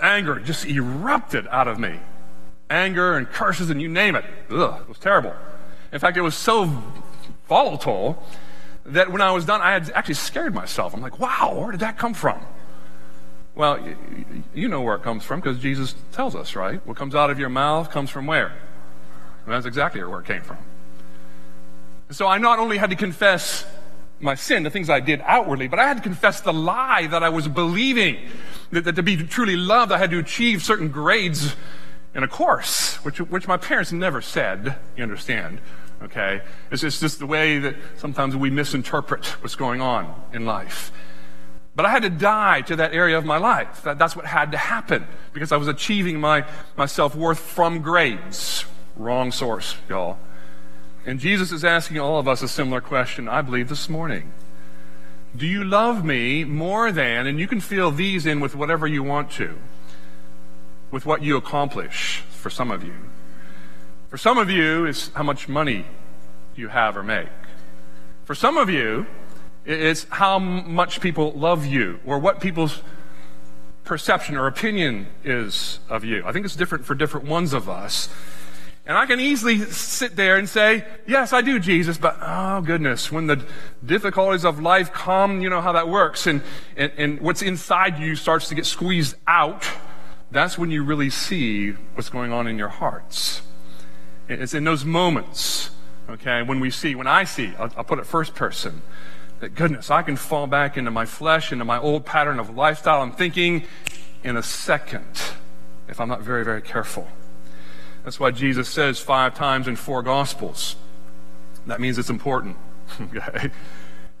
anger 0.00 0.40
just 0.40 0.64
erupted 0.64 1.46
out 1.48 1.68
of 1.68 1.78
me. 1.78 2.00
Anger 2.70 3.18
and 3.18 3.28
curses 3.28 3.68
and 3.68 3.82
you 3.82 3.88
name 3.88 4.16
it. 4.16 4.24
Ugh, 4.48 4.80
it 4.80 4.88
was 4.88 4.98
terrible. 4.98 5.34
In 5.92 5.98
fact, 5.98 6.16
it 6.16 6.22
was 6.22 6.34
so 6.34 6.82
volatile 7.48 8.24
that 8.86 9.12
when 9.12 9.20
I 9.20 9.32
was 9.32 9.44
done, 9.44 9.60
I 9.60 9.72
had 9.72 9.90
actually 9.90 10.14
scared 10.14 10.54
myself. 10.54 10.94
I'm 10.94 11.02
like, 11.02 11.18
wow, 11.18 11.54
where 11.54 11.70
did 11.70 11.80
that 11.80 11.98
come 11.98 12.14
from? 12.14 12.40
Well, 13.56 13.80
you 14.54 14.68
know 14.68 14.82
where 14.82 14.96
it 14.96 15.02
comes 15.02 15.24
from 15.24 15.40
because 15.40 15.58
Jesus 15.58 15.94
tells 16.12 16.36
us, 16.36 16.54
right? 16.54 16.86
What 16.86 16.96
comes 16.98 17.14
out 17.14 17.30
of 17.30 17.38
your 17.38 17.48
mouth 17.48 17.90
comes 17.90 18.10
from 18.10 18.26
where? 18.26 18.48
And 18.48 19.54
that's 19.54 19.64
exactly 19.64 20.04
where 20.04 20.20
it 20.20 20.26
came 20.26 20.42
from. 20.42 20.58
So 22.10 22.26
I 22.26 22.36
not 22.36 22.58
only 22.58 22.76
had 22.76 22.90
to 22.90 22.96
confess 22.96 23.64
my 24.20 24.34
sin, 24.34 24.62
the 24.62 24.70
things 24.70 24.90
I 24.90 25.00
did 25.00 25.22
outwardly, 25.24 25.68
but 25.68 25.78
I 25.78 25.88
had 25.88 25.96
to 25.96 26.02
confess 26.02 26.42
the 26.42 26.52
lie 26.52 27.06
that 27.06 27.22
I 27.22 27.30
was 27.30 27.48
believing. 27.48 28.18
That, 28.72 28.84
that 28.84 28.96
to 28.96 29.02
be 29.02 29.16
truly 29.16 29.56
loved, 29.56 29.90
I 29.90 29.98
had 29.98 30.10
to 30.10 30.18
achieve 30.18 30.62
certain 30.62 30.88
grades 30.88 31.56
in 32.14 32.22
a 32.22 32.28
course, 32.28 32.96
which, 33.04 33.20
which 33.20 33.48
my 33.48 33.56
parents 33.56 33.90
never 33.90 34.20
said, 34.20 34.76
you 34.96 35.02
understand. 35.02 35.60
Okay? 36.02 36.42
It's 36.70 36.82
just, 36.82 37.00
just 37.00 37.18
the 37.20 37.26
way 37.26 37.58
that 37.60 37.76
sometimes 37.96 38.36
we 38.36 38.50
misinterpret 38.50 39.24
what's 39.42 39.54
going 39.54 39.80
on 39.80 40.14
in 40.34 40.44
life. 40.44 40.92
But 41.76 41.84
I 41.84 41.90
had 41.90 42.02
to 42.02 42.10
die 42.10 42.62
to 42.62 42.76
that 42.76 42.94
area 42.94 43.18
of 43.18 43.26
my 43.26 43.36
life. 43.36 43.82
That, 43.82 43.98
that's 43.98 44.16
what 44.16 44.24
had 44.24 44.52
to 44.52 44.58
happen 44.58 45.06
because 45.34 45.52
I 45.52 45.58
was 45.58 45.68
achieving 45.68 46.18
my, 46.18 46.46
my 46.76 46.86
self 46.86 47.14
worth 47.14 47.38
from 47.38 47.82
grades. 47.82 48.64
Wrong 48.96 49.30
source, 49.30 49.76
y'all. 49.88 50.18
And 51.04 51.20
Jesus 51.20 51.52
is 51.52 51.64
asking 51.64 52.00
all 52.00 52.18
of 52.18 52.26
us 52.26 52.42
a 52.42 52.48
similar 52.48 52.80
question, 52.80 53.28
I 53.28 53.42
believe, 53.42 53.68
this 53.68 53.90
morning. 53.90 54.32
Do 55.36 55.46
you 55.46 55.62
love 55.62 56.02
me 56.02 56.44
more 56.44 56.90
than, 56.90 57.26
and 57.26 57.38
you 57.38 57.46
can 57.46 57.60
fill 57.60 57.90
these 57.90 58.24
in 58.24 58.40
with 58.40 58.56
whatever 58.56 58.86
you 58.86 59.02
want 59.02 59.30
to, 59.32 59.56
with 60.90 61.04
what 61.04 61.22
you 61.22 61.36
accomplish 61.36 62.24
for 62.30 62.48
some 62.48 62.70
of 62.70 62.82
you. 62.82 62.94
For 64.08 64.16
some 64.16 64.38
of 64.38 64.48
you, 64.48 64.86
it's 64.86 65.12
how 65.12 65.24
much 65.24 65.46
money 65.46 65.84
you 66.54 66.68
have 66.68 66.96
or 66.96 67.02
make. 67.02 67.28
For 68.24 68.34
some 68.34 68.56
of 68.56 68.70
you, 68.70 69.06
it's 69.66 70.06
how 70.10 70.38
much 70.38 71.00
people 71.00 71.32
love 71.32 71.66
you 71.66 71.98
or 72.06 72.18
what 72.18 72.40
people's 72.40 72.80
perception 73.84 74.36
or 74.36 74.46
opinion 74.46 75.06
is 75.24 75.80
of 75.88 76.04
you. 76.04 76.22
I 76.24 76.32
think 76.32 76.44
it's 76.44 76.56
different 76.56 76.84
for 76.84 76.94
different 76.94 77.26
ones 77.26 77.52
of 77.52 77.68
us. 77.68 78.08
And 78.86 78.96
I 78.96 79.06
can 79.06 79.18
easily 79.18 79.58
sit 79.62 80.14
there 80.14 80.36
and 80.36 80.48
say, 80.48 80.84
yes, 81.08 81.32
I 81.32 81.40
do, 81.40 81.58
Jesus, 81.58 81.98
but 81.98 82.16
oh 82.22 82.60
goodness, 82.60 83.10
when 83.10 83.26
the 83.26 83.44
difficulties 83.84 84.44
of 84.44 84.60
life 84.60 84.92
come, 84.92 85.40
you 85.40 85.50
know 85.50 85.60
how 85.60 85.72
that 85.72 85.88
works, 85.88 86.28
and, 86.28 86.40
and, 86.76 86.92
and 86.96 87.20
what's 87.20 87.42
inside 87.42 87.98
you 87.98 88.14
starts 88.14 88.48
to 88.48 88.54
get 88.54 88.64
squeezed 88.64 89.16
out, 89.26 89.68
that's 90.30 90.56
when 90.56 90.70
you 90.70 90.84
really 90.84 91.10
see 91.10 91.72
what's 91.94 92.10
going 92.10 92.32
on 92.32 92.46
in 92.46 92.58
your 92.58 92.68
hearts. 92.68 93.42
It's 94.28 94.54
in 94.54 94.62
those 94.62 94.84
moments, 94.84 95.70
okay, 96.08 96.42
when 96.42 96.60
we 96.60 96.70
see, 96.70 96.94
when 96.94 97.08
I 97.08 97.24
see, 97.24 97.54
I'll, 97.58 97.72
I'll 97.76 97.84
put 97.84 97.98
it 97.98 98.06
first 98.06 98.36
person, 98.36 98.82
that 99.40 99.54
goodness, 99.54 99.90
I 99.90 100.02
can 100.02 100.16
fall 100.16 100.46
back 100.46 100.76
into 100.76 100.90
my 100.90 101.04
flesh, 101.04 101.52
into 101.52 101.64
my 101.64 101.78
old 101.78 102.06
pattern 102.06 102.38
of 102.38 102.56
lifestyle 102.56 103.02
I'm 103.02 103.12
thinking 103.12 103.64
in 104.24 104.36
a 104.36 104.42
second 104.42 105.04
if 105.88 106.00
I'm 106.00 106.08
not 106.08 106.22
very, 106.22 106.44
very 106.44 106.62
careful. 106.62 107.06
That's 108.04 108.18
why 108.18 108.30
Jesus 108.30 108.68
says 108.68 108.98
five 108.98 109.34
times 109.34 109.68
in 109.68 109.76
four 109.76 110.02
Gospels. 110.02 110.76
That 111.66 111.80
means 111.80 111.98
it's 111.98 112.10
important. 112.10 112.56
okay? 113.00 113.50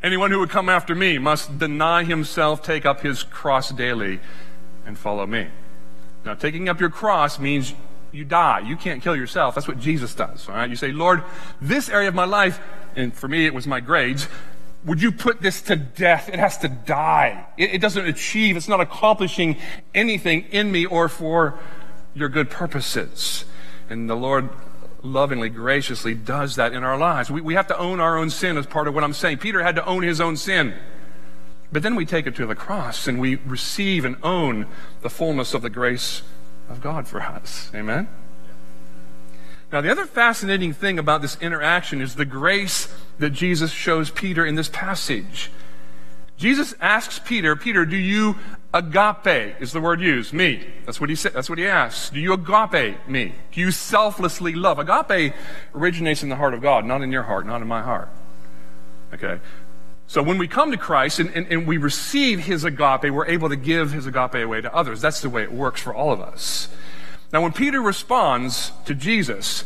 Anyone 0.02 0.30
who 0.30 0.40
would 0.40 0.50
come 0.50 0.68
after 0.68 0.94
me 0.94 1.18
must 1.18 1.58
deny 1.58 2.04
himself, 2.04 2.62
take 2.62 2.84
up 2.84 3.00
his 3.00 3.22
cross 3.22 3.70
daily, 3.70 4.20
and 4.84 4.98
follow 4.98 5.26
me. 5.26 5.48
Now, 6.24 6.34
taking 6.34 6.68
up 6.68 6.80
your 6.80 6.90
cross 6.90 7.38
means 7.38 7.74
you 8.12 8.24
die. 8.24 8.60
You 8.60 8.76
can't 8.76 9.02
kill 9.02 9.16
yourself. 9.16 9.54
That's 9.54 9.68
what 9.68 9.78
Jesus 9.78 10.14
does. 10.14 10.48
All 10.48 10.54
right? 10.54 10.68
You 10.68 10.76
say, 10.76 10.92
Lord, 10.92 11.22
this 11.60 11.88
area 11.88 12.08
of 12.08 12.14
my 12.14 12.24
life, 12.24 12.60
and 12.94 13.14
for 13.14 13.28
me 13.28 13.46
it 13.46 13.54
was 13.54 13.66
my 13.66 13.80
grades, 13.80 14.28
would 14.86 15.02
you 15.02 15.10
put 15.10 15.42
this 15.42 15.60
to 15.62 15.76
death? 15.76 16.28
It 16.28 16.38
has 16.38 16.58
to 16.58 16.68
die. 16.68 17.46
It, 17.58 17.74
it, 17.74 17.80
doesn't 17.80 18.06
achieve, 18.06 18.56
it's 18.56 18.68
not 18.68 18.80
accomplishing 18.80 19.56
anything 19.94 20.46
in 20.52 20.70
me 20.70 20.86
or 20.86 21.08
for 21.08 21.58
your 22.14 22.28
good 22.28 22.48
purposes. 22.48 23.44
And 23.90 24.08
the 24.08 24.14
Lord 24.14 24.48
lovingly, 25.02 25.48
graciously 25.48 26.14
does 26.14 26.56
that 26.56 26.72
in 26.72 26.84
our 26.84 26.96
lives. 26.96 27.30
We, 27.30 27.40
we 27.40 27.54
have 27.54 27.66
to 27.68 27.78
own 27.78 28.00
our 28.00 28.16
own 28.16 28.30
sin 28.30 28.56
as 28.56 28.66
part 28.66 28.88
of 28.88 28.94
what 28.94 29.04
I'm 29.04 29.12
saying. 29.12 29.38
Peter 29.38 29.62
had 29.62 29.74
to 29.76 29.84
own 29.84 30.02
his 30.02 30.20
own 30.20 30.36
sin. 30.36 30.74
But 31.72 31.82
then 31.82 31.96
we 31.96 32.06
take 32.06 32.26
it 32.26 32.36
to 32.36 32.46
the 32.46 32.54
cross 32.54 33.08
and 33.08 33.20
we 33.20 33.36
receive 33.36 34.04
and 34.04 34.16
own 34.22 34.66
the 35.02 35.10
fullness 35.10 35.52
of 35.52 35.62
the 35.62 35.70
grace 35.70 36.22
of 36.68 36.80
God 36.80 37.08
for 37.08 37.20
us. 37.20 37.70
Amen? 37.74 38.08
Now, 39.72 39.80
the 39.80 39.90
other 39.90 40.06
fascinating 40.06 40.72
thing 40.72 40.98
about 40.98 41.22
this 41.22 41.36
interaction 41.40 42.00
is 42.00 42.14
the 42.14 42.24
grace 42.24 42.94
that 43.18 43.30
Jesus 43.30 43.72
shows 43.72 44.10
Peter 44.10 44.46
in 44.46 44.54
this 44.54 44.68
passage. 44.68 45.50
Jesus 46.36 46.74
asks 46.80 47.18
Peter, 47.18 47.56
Peter, 47.56 47.84
do 47.84 47.96
you 47.96 48.36
agape 48.74 49.60
is 49.60 49.72
the 49.72 49.80
word 49.80 50.00
used, 50.00 50.32
me. 50.32 50.66
That's 50.84 51.00
what 51.00 51.08
he 51.08 51.16
said. 51.16 51.32
That's 51.32 51.48
what 51.48 51.58
he 51.58 51.66
asks. 51.66 52.10
Do 52.10 52.20
you 52.20 52.34
agape 52.34 53.08
me? 53.08 53.32
Do 53.52 53.60
you 53.60 53.70
selflessly 53.70 54.54
love? 54.54 54.78
Agape 54.78 55.34
originates 55.74 56.22
in 56.22 56.28
the 56.28 56.36
heart 56.36 56.52
of 56.52 56.60
God, 56.60 56.84
not 56.84 57.02
in 57.02 57.10
your 57.10 57.22
heart, 57.22 57.46
not 57.46 57.62
in 57.62 57.68
my 57.68 57.82
heart. 57.82 58.08
Okay. 59.14 59.40
So 60.06 60.22
when 60.22 60.38
we 60.38 60.46
come 60.46 60.70
to 60.70 60.76
Christ 60.76 61.18
and, 61.18 61.30
and, 61.30 61.46
and 61.50 61.66
we 61.66 61.78
receive 61.78 62.40
his 62.40 62.64
agape, 62.64 63.10
we're 63.10 63.26
able 63.26 63.48
to 63.48 63.56
give 63.56 63.92
his 63.92 64.06
agape 64.06 64.34
away 64.34 64.60
to 64.60 64.72
others. 64.74 65.00
That's 65.00 65.20
the 65.20 65.30
way 65.30 65.42
it 65.42 65.52
works 65.52 65.80
for 65.80 65.94
all 65.94 66.12
of 66.12 66.20
us. 66.20 66.68
Now, 67.32 67.42
when 67.42 67.52
Peter 67.52 67.80
responds 67.80 68.72
to 68.84 68.94
Jesus, 68.94 69.64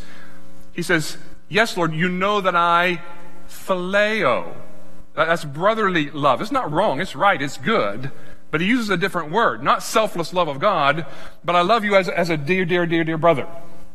he 0.72 0.82
says, 0.82 1.18
Yes, 1.48 1.76
Lord, 1.76 1.92
you 1.92 2.08
know 2.08 2.40
that 2.40 2.56
I 2.56 3.02
phileo. 3.48 4.54
That's 5.14 5.44
brotherly 5.44 6.10
love. 6.10 6.40
It's 6.40 6.52
not 6.52 6.72
wrong, 6.72 7.00
it's 7.00 7.16
right, 7.16 7.40
it's 7.40 7.58
good. 7.58 8.10
But 8.50 8.60
he 8.60 8.66
uses 8.66 8.90
a 8.90 8.96
different 8.96 9.30
word, 9.30 9.62
not 9.62 9.82
selfless 9.82 10.32
love 10.32 10.48
of 10.48 10.58
God, 10.58 11.06
but 11.44 11.54
I 11.54 11.62
love 11.62 11.84
you 11.84 11.96
as, 11.96 12.08
as 12.08 12.30
a 12.30 12.36
dear, 12.36 12.64
dear, 12.64 12.86
dear, 12.86 13.04
dear 13.04 13.18
brother. 13.18 13.46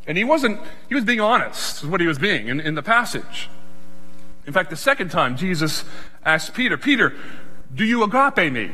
And 0.07 0.17
he 0.17 0.23
wasn't, 0.23 0.61
he 0.87 0.95
was 0.95 1.03
being 1.03 1.19
honest, 1.19 1.83
is 1.83 1.89
what 1.89 1.99
he 1.99 2.07
was 2.07 2.19
being 2.19 2.47
in, 2.47 2.59
in 2.59 2.75
the 2.75 2.83
passage. 2.83 3.49
In 4.45 4.53
fact, 4.53 4.69
the 4.69 4.75
second 4.75 5.09
time 5.09 5.35
Jesus 5.35 5.83
asked 6.23 6.53
Peter, 6.53 6.77
Peter, 6.77 7.13
do 7.73 7.83
you 7.83 8.03
agape 8.03 8.51
me? 8.53 8.71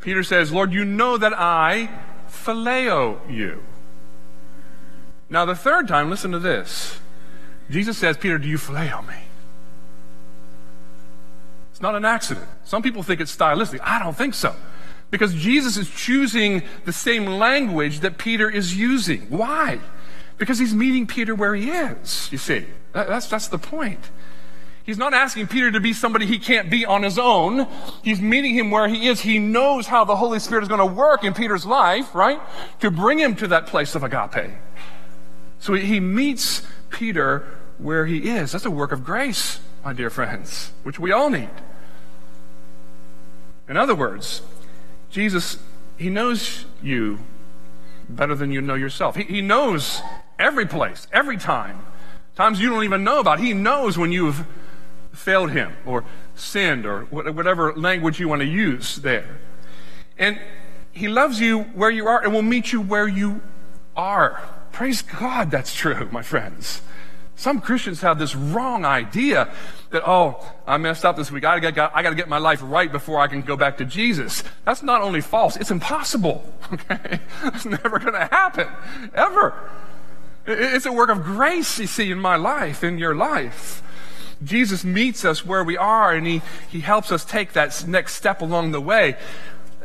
Peter 0.00 0.22
says, 0.22 0.52
Lord, 0.52 0.72
you 0.72 0.84
know 0.84 1.18
that 1.18 1.32
I 1.36 1.90
phileo 2.28 3.18
you. 3.30 3.62
Now, 5.28 5.44
the 5.44 5.54
third 5.54 5.88
time, 5.88 6.10
listen 6.10 6.32
to 6.32 6.38
this. 6.38 6.98
Jesus 7.70 7.96
says, 7.98 8.16
Peter, 8.16 8.38
do 8.38 8.48
you 8.48 8.58
phileo 8.58 9.06
me? 9.06 9.14
It's 11.70 11.80
not 11.80 11.94
an 11.94 12.04
accident. 12.04 12.46
Some 12.64 12.82
people 12.82 13.02
think 13.02 13.20
it's 13.20 13.32
stylistic. 13.32 13.80
I 13.82 13.98
don't 13.98 14.16
think 14.16 14.34
so. 14.34 14.54
Because 15.10 15.34
Jesus 15.34 15.76
is 15.76 15.90
choosing 15.90 16.62
the 16.84 16.92
same 16.92 17.26
language 17.26 18.00
that 18.00 18.18
Peter 18.18 18.48
is 18.48 18.76
using. 18.76 19.22
Why? 19.22 19.80
Because 20.38 20.58
he's 20.58 20.74
meeting 20.74 21.06
Peter 21.06 21.34
where 21.34 21.54
he 21.54 21.70
is, 21.70 22.28
you 22.30 22.38
see. 22.38 22.66
That's, 22.92 23.26
that's 23.26 23.48
the 23.48 23.58
point. 23.58 24.00
He's 24.84 24.98
not 24.98 25.14
asking 25.14 25.46
Peter 25.46 25.70
to 25.70 25.80
be 25.80 25.92
somebody 25.92 26.26
he 26.26 26.38
can't 26.38 26.68
be 26.68 26.84
on 26.84 27.02
his 27.02 27.18
own. 27.18 27.66
He's 28.02 28.20
meeting 28.20 28.54
him 28.54 28.70
where 28.70 28.86
he 28.86 29.08
is. 29.08 29.20
He 29.20 29.38
knows 29.38 29.86
how 29.86 30.04
the 30.04 30.16
Holy 30.16 30.38
Spirit 30.38 30.62
is 30.62 30.68
going 30.68 30.80
to 30.80 30.94
work 30.94 31.24
in 31.24 31.32
Peter's 31.32 31.64
life, 31.64 32.14
right? 32.14 32.38
To 32.80 32.90
bring 32.90 33.18
him 33.18 33.34
to 33.36 33.48
that 33.48 33.66
place 33.66 33.94
of 33.94 34.04
agape. 34.04 34.52
So 35.58 35.74
he 35.74 36.00
meets 36.00 36.66
Peter 36.90 37.46
where 37.78 38.06
he 38.06 38.28
is. 38.30 38.52
That's 38.52 38.64
a 38.64 38.70
work 38.70 38.92
of 38.92 39.04
grace, 39.04 39.60
my 39.84 39.92
dear 39.92 40.10
friends, 40.10 40.72
which 40.82 40.98
we 40.98 41.12
all 41.12 41.30
need. 41.30 41.50
In 43.68 43.76
other 43.76 43.94
words, 43.94 44.42
Jesus, 45.10 45.58
he 45.96 46.10
knows 46.10 46.66
you 46.82 47.20
better 48.08 48.34
than 48.34 48.52
you 48.52 48.60
know 48.60 48.74
yourself. 48.74 49.16
He, 49.16 49.22
he 49.24 49.40
knows 49.40 50.02
every 50.38 50.66
place, 50.66 51.06
every 51.12 51.36
time. 51.36 51.80
Times 52.34 52.60
you 52.60 52.68
don't 52.68 52.84
even 52.84 53.04
know 53.04 53.20
about. 53.20 53.40
He 53.40 53.52
knows 53.52 53.96
when 53.96 54.12
you've 54.12 54.46
failed 55.12 55.52
him 55.52 55.72
or 55.86 56.04
sinned 56.34 56.84
or 56.84 57.04
whatever 57.04 57.72
language 57.74 58.18
you 58.18 58.28
want 58.28 58.40
to 58.40 58.46
use 58.46 58.96
there. 58.96 59.38
And 60.18 60.40
he 60.92 61.08
loves 61.08 61.40
you 61.40 61.62
where 61.62 61.90
you 61.90 62.06
are 62.06 62.22
and 62.22 62.32
will 62.32 62.42
meet 62.42 62.72
you 62.72 62.80
where 62.80 63.08
you 63.08 63.40
are. 63.96 64.40
Praise 64.74 65.02
God, 65.02 65.52
that's 65.52 65.72
true, 65.72 66.08
my 66.10 66.22
friends. 66.22 66.82
Some 67.36 67.60
Christians 67.60 68.00
have 68.00 68.18
this 68.18 68.34
wrong 68.34 68.84
idea 68.84 69.48
that, 69.90 70.02
oh, 70.04 70.44
I 70.66 70.78
messed 70.78 71.04
up 71.04 71.16
this 71.16 71.30
week. 71.30 71.44
I 71.44 71.60
got, 71.60 71.92
I 71.94 72.02
got 72.02 72.10
to 72.10 72.16
get 72.16 72.28
my 72.28 72.38
life 72.38 72.58
right 72.60 72.90
before 72.90 73.20
I 73.20 73.28
can 73.28 73.42
go 73.42 73.56
back 73.56 73.78
to 73.78 73.84
Jesus. 73.84 74.42
That's 74.64 74.82
not 74.82 75.00
only 75.00 75.20
false, 75.20 75.56
it's 75.56 75.70
impossible. 75.70 76.52
Okay? 76.72 77.20
It's 77.44 77.64
never 77.64 78.00
going 78.00 78.14
to 78.14 78.26
happen. 78.26 78.66
Ever. 79.14 79.54
It's 80.44 80.86
a 80.86 80.92
work 80.92 81.08
of 81.08 81.22
grace, 81.22 81.78
you 81.78 81.86
see, 81.86 82.10
in 82.10 82.18
my 82.18 82.34
life, 82.34 82.82
in 82.82 82.98
your 82.98 83.14
life. 83.14 83.80
Jesus 84.42 84.82
meets 84.82 85.24
us 85.24 85.46
where 85.46 85.62
we 85.62 85.76
are 85.76 86.12
and 86.12 86.26
he, 86.26 86.42
he 86.68 86.80
helps 86.80 87.12
us 87.12 87.24
take 87.24 87.52
that 87.52 87.86
next 87.86 88.16
step 88.16 88.42
along 88.42 88.72
the 88.72 88.80
way. 88.80 89.16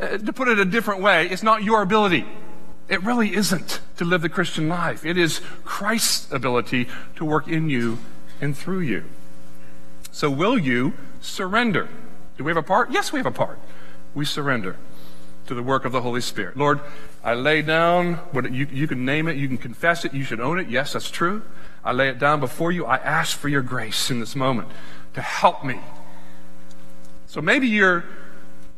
Uh, 0.01 0.17
to 0.17 0.33
put 0.33 0.47
it 0.47 0.57
a 0.57 0.65
different 0.65 1.01
way, 1.01 1.29
it's 1.29 1.43
not 1.43 1.61
your 1.63 1.83
ability. 1.83 2.25
It 2.89 3.03
really 3.03 3.35
isn't 3.35 3.79
to 3.97 4.05
live 4.05 4.21
the 4.21 4.29
Christian 4.29 4.67
life. 4.67 5.05
It 5.05 5.17
is 5.17 5.41
Christ's 5.63 6.31
ability 6.31 6.87
to 7.15 7.25
work 7.25 7.47
in 7.47 7.69
you 7.69 7.99
and 8.41 8.57
through 8.57 8.79
you. 8.79 9.03
So, 10.11 10.29
will 10.29 10.57
you 10.57 10.93
surrender? 11.21 11.87
Do 12.37 12.43
we 12.43 12.49
have 12.49 12.57
a 12.57 12.63
part? 12.63 12.91
Yes, 12.91 13.13
we 13.13 13.19
have 13.19 13.27
a 13.27 13.31
part. 13.31 13.59
We 14.15 14.25
surrender 14.25 14.77
to 15.45 15.53
the 15.53 15.61
work 15.63 15.85
of 15.85 15.91
the 15.91 16.01
Holy 16.01 16.21
Spirit. 16.21 16.57
Lord, 16.57 16.79
I 17.23 17.33
lay 17.35 17.61
down 17.61 18.15
what 18.31 18.51
you, 18.51 18.67
you 18.71 18.87
can 18.87 19.05
name 19.05 19.27
it, 19.27 19.35
you 19.35 19.47
can 19.47 19.57
confess 19.57 20.05
it, 20.05 20.13
you 20.13 20.23
should 20.23 20.39
own 20.39 20.59
it. 20.59 20.69
Yes, 20.69 20.93
that's 20.93 21.11
true. 21.11 21.43
I 21.83 21.91
lay 21.91 22.09
it 22.09 22.19
down 22.19 22.39
before 22.39 22.71
you. 22.71 22.85
I 22.85 22.97
ask 22.97 23.37
for 23.37 23.49
your 23.49 23.61
grace 23.61 24.09
in 24.09 24.19
this 24.19 24.35
moment 24.35 24.67
to 25.13 25.21
help 25.21 25.63
me. 25.63 25.79
So 27.27 27.41
maybe 27.41 27.67
you're 27.67 28.03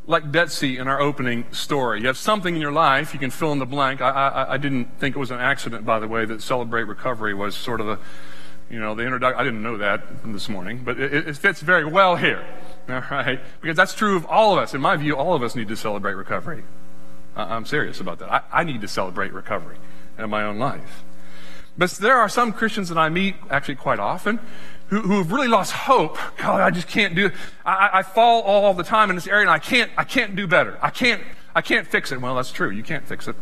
like 0.07 0.31
Betsy 0.31 0.77
in 0.77 0.87
our 0.87 0.99
opening 0.99 1.45
story. 1.51 2.01
You 2.01 2.07
have 2.07 2.17
something 2.17 2.55
in 2.55 2.61
your 2.61 2.71
life, 2.71 3.13
you 3.13 3.19
can 3.19 3.31
fill 3.31 3.51
in 3.51 3.59
the 3.59 3.65
blank. 3.65 4.01
I, 4.01 4.09
I, 4.09 4.53
I 4.53 4.57
didn't 4.57 4.99
think 4.99 5.15
it 5.15 5.19
was 5.19 5.31
an 5.31 5.39
accident, 5.39 5.85
by 5.85 5.99
the 5.99 6.07
way, 6.07 6.25
that 6.25 6.41
Celebrate 6.41 6.83
Recovery 6.83 7.33
was 7.33 7.55
sort 7.55 7.79
of 7.81 7.87
the, 7.87 7.99
you 8.69 8.79
know, 8.79 8.95
the 8.95 9.03
introduction. 9.03 9.39
I 9.39 9.43
didn't 9.43 9.63
know 9.63 9.77
that 9.77 10.23
this 10.25 10.49
morning, 10.49 10.81
but 10.83 10.99
it, 10.99 11.27
it 11.27 11.37
fits 11.37 11.61
very 11.61 11.85
well 11.85 12.15
here. 12.15 12.45
All 12.89 13.03
right? 13.11 13.39
Because 13.61 13.77
that's 13.77 13.93
true 13.93 14.15
of 14.15 14.25
all 14.25 14.53
of 14.53 14.59
us. 14.59 14.73
In 14.73 14.81
my 14.81 14.95
view, 14.95 15.15
all 15.15 15.33
of 15.33 15.43
us 15.43 15.55
need 15.55 15.67
to 15.67 15.77
celebrate 15.77 16.13
recovery. 16.13 16.63
I'm 17.35 17.65
serious 17.65 18.01
about 18.01 18.19
that. 18.19 18.31
I, 18.31 18.41
I 18.51 18.63
need 18.63 18.81
to 18.81 18.87
celebrate 18.87 19.33
recovery 19.33 19.77
in 20.17 20.29
my 20.29 20.43
own 20.43 20.57
life. 20.57 21.03
But 21.77 21.91
there 21.91 22.17
are 22.17 22.27
some 22.27 22.51
Christians 22.51 22.89
that 22.89 22.97
I 22.97 23.07
meet 23.07 23.35
actually 23.49 23.75
quite 23.75 23.99
often 23.99 24.39
who, 24.91 24.99
who 25.01 25.17
have 25.19 25.31
really 25.31 25.47
lost 25.47 25.71
hope. 25.71 26.17
God, 26.37 26.59
I 26.59 26.69
just 26.69 26.87
can't 26.87 27.15
do, 27.15 27.31
I, 27.65 27.89
I 27.93 28.03
fall 28.03 28.41
all 28.41 28.73
the 28.73 28.83
time 28.83 29.09
in 29.09 29.15
this 29.15 29.25
area 29.25 29.41
and 29.41 29.49
I 29.49 29.57
can't, 29.57 29.89
I 29.97 30.03
can't 30.03 30.35
do 30.35 30.47
better. 30.47 30.77
I 30.81 30.89
can't, 30.89 31.23
I 31.55 31.61
can't 31.61 31.87
fix 31.87 32.11
it. 32.11 32.21
Well, 32.21 32.35
that's 32.35 32.51
true. 32.51 32.69
You 32.69 32.83
can't 32.83 33.07
fix 33.07 33.27
it. 33.27 33.35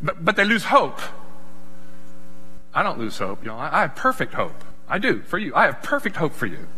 But, 0.00 0.22
but 0.24 0.36
they 0.36 0.44
lose 0.44 0.64
hope. 0.64 1.00
I 2.74 2.82
don't 2.82 2.98
lose 2.98 3.16
hope. 3.16 3.42
You 3.42 3.48
know, 3.48 3.56
I, 3.56 3.78
I 3.78 3.80
have 3.82 3.96
perfect 3.96 4.34
hope. 4.34 4.62
I 4.88 4.98
do 4.98 5.22
for 5.22 5.38
you. 5.38 5.54
I 5.54 5.64
have 5.64 5.82
perfect 5.82 6.16
hope 6.16 6.34
for 6.34 6.46
you. 6.46 6.68